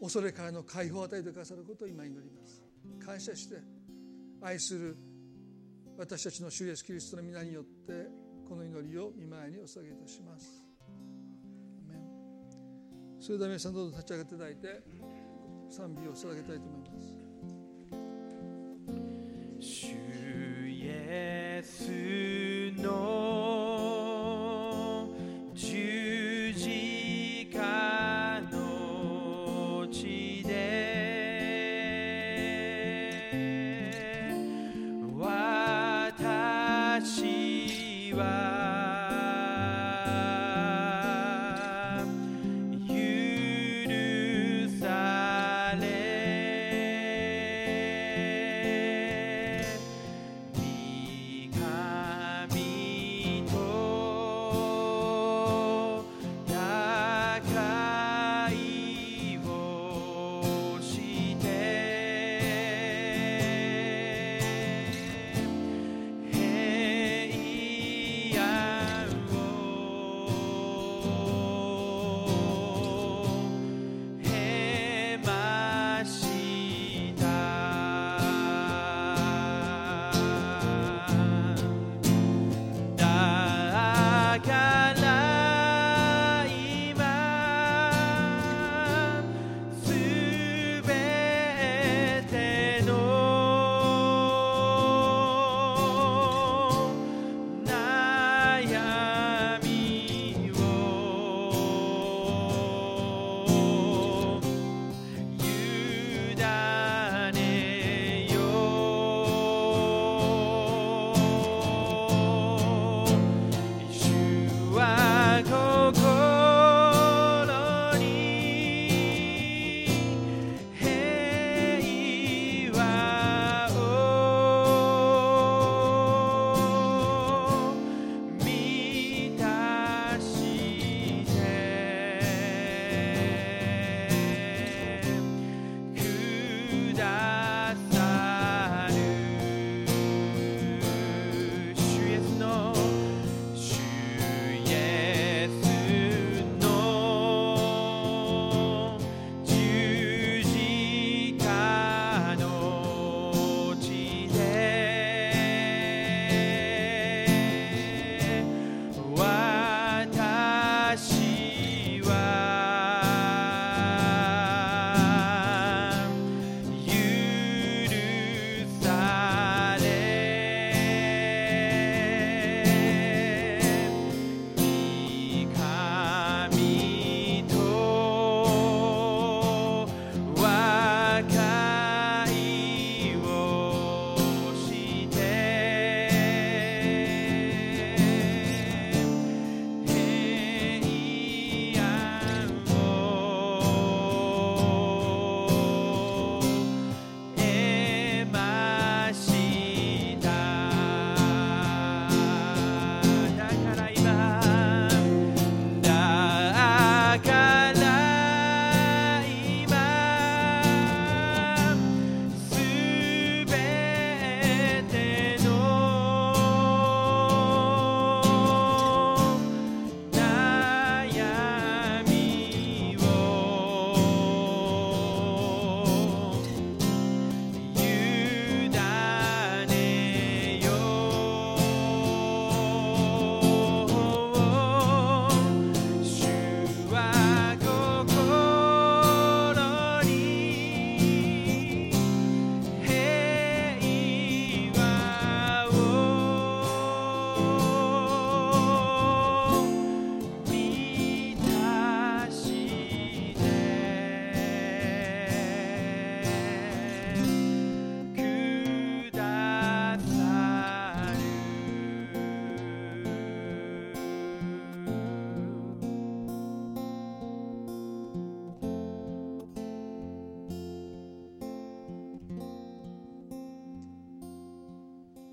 [0.00, 2.62] 恐れからの解放を与えてくださることを今祈ります。
[3.04, 3.56] 感謝して
[4.40, 4.96] 愛する
[5.98, 8.08] 私たちの主イエスキリストの皆によって
[8.48, 10.64] この祈りを見舞いにお捧げいたします。
[13.20, 14.82] それでは皆さんどうぞ立ち上がっていただいて
[15.68, 17.20] 賛美を捧げたいと思います。
[19.60, 19.88] 主
[20.68, 22.19] イエス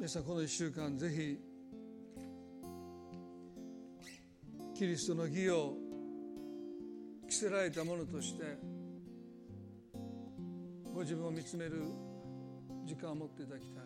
[0.07, 1.37] 皆さんこの1週間ぜひ
[4.73, 5.73] キリストの義を
[7.29, 8.57] 着せられたものとして
[10.93, 11.83] ご自分を見つめる
[12.85, 13.83] 時間を持っていただきたい。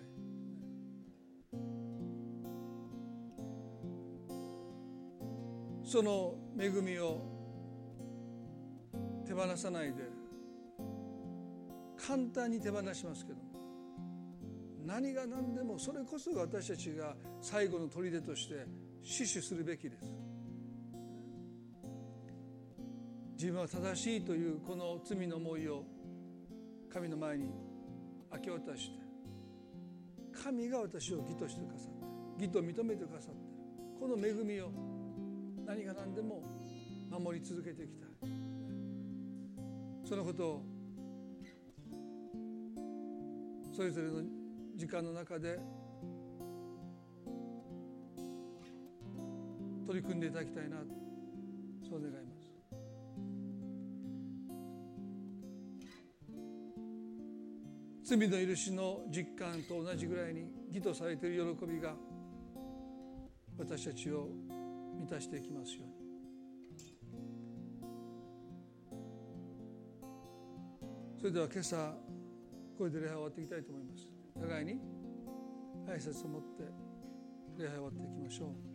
[5.83, 7.19] その恵みを
[9.25, 10.03] 手放さないで
[11.97, 13.50] 簡単に手放しますけど
[14.85, 18.65] 何が何でもそれこそが私たちが最後の砦として
[19.01, 20.05] 死守するべきです。
[23.33, 25.83] 自分は正しいというこの罪の思いを
[26.93, 27.49] 神の前に
[28.31, 28.99] 明け渡して
[30.31, 33.39] 神が私を義としてくださって義と認めてくださって
[33.99, 34.69] この恵みを
[35.65, 36.43] 何が何でも
[37.09, 38.05] 守り続けていきた。
[38.05, 38.09] い
[40.07, 40.65] そのことを
[43.73, 44.40] それぞれの
[44.81, 45.59] 時間の中で
[49.85, 50.77] 取り組んでいただきたいな。
[51.87, 52.19] そう願いま
[58.01, 58.17] す。
[58.17, 61.93] 罪の許しの実感と同じぐらいに義とされている喜びが
[63.59, 64.29] 私たちを
[64.99, 65.93] 満たしていきますように。
[71.19, 71.93] それでは今朝
[72.79, 74.20] これで礼拝終わっていきたいと思います。
[74.39, 74.79] 互いに
[75.87, 76.63] 挨拶を持って
[77.57, 78.70] 礼拝を終わっていきましょう。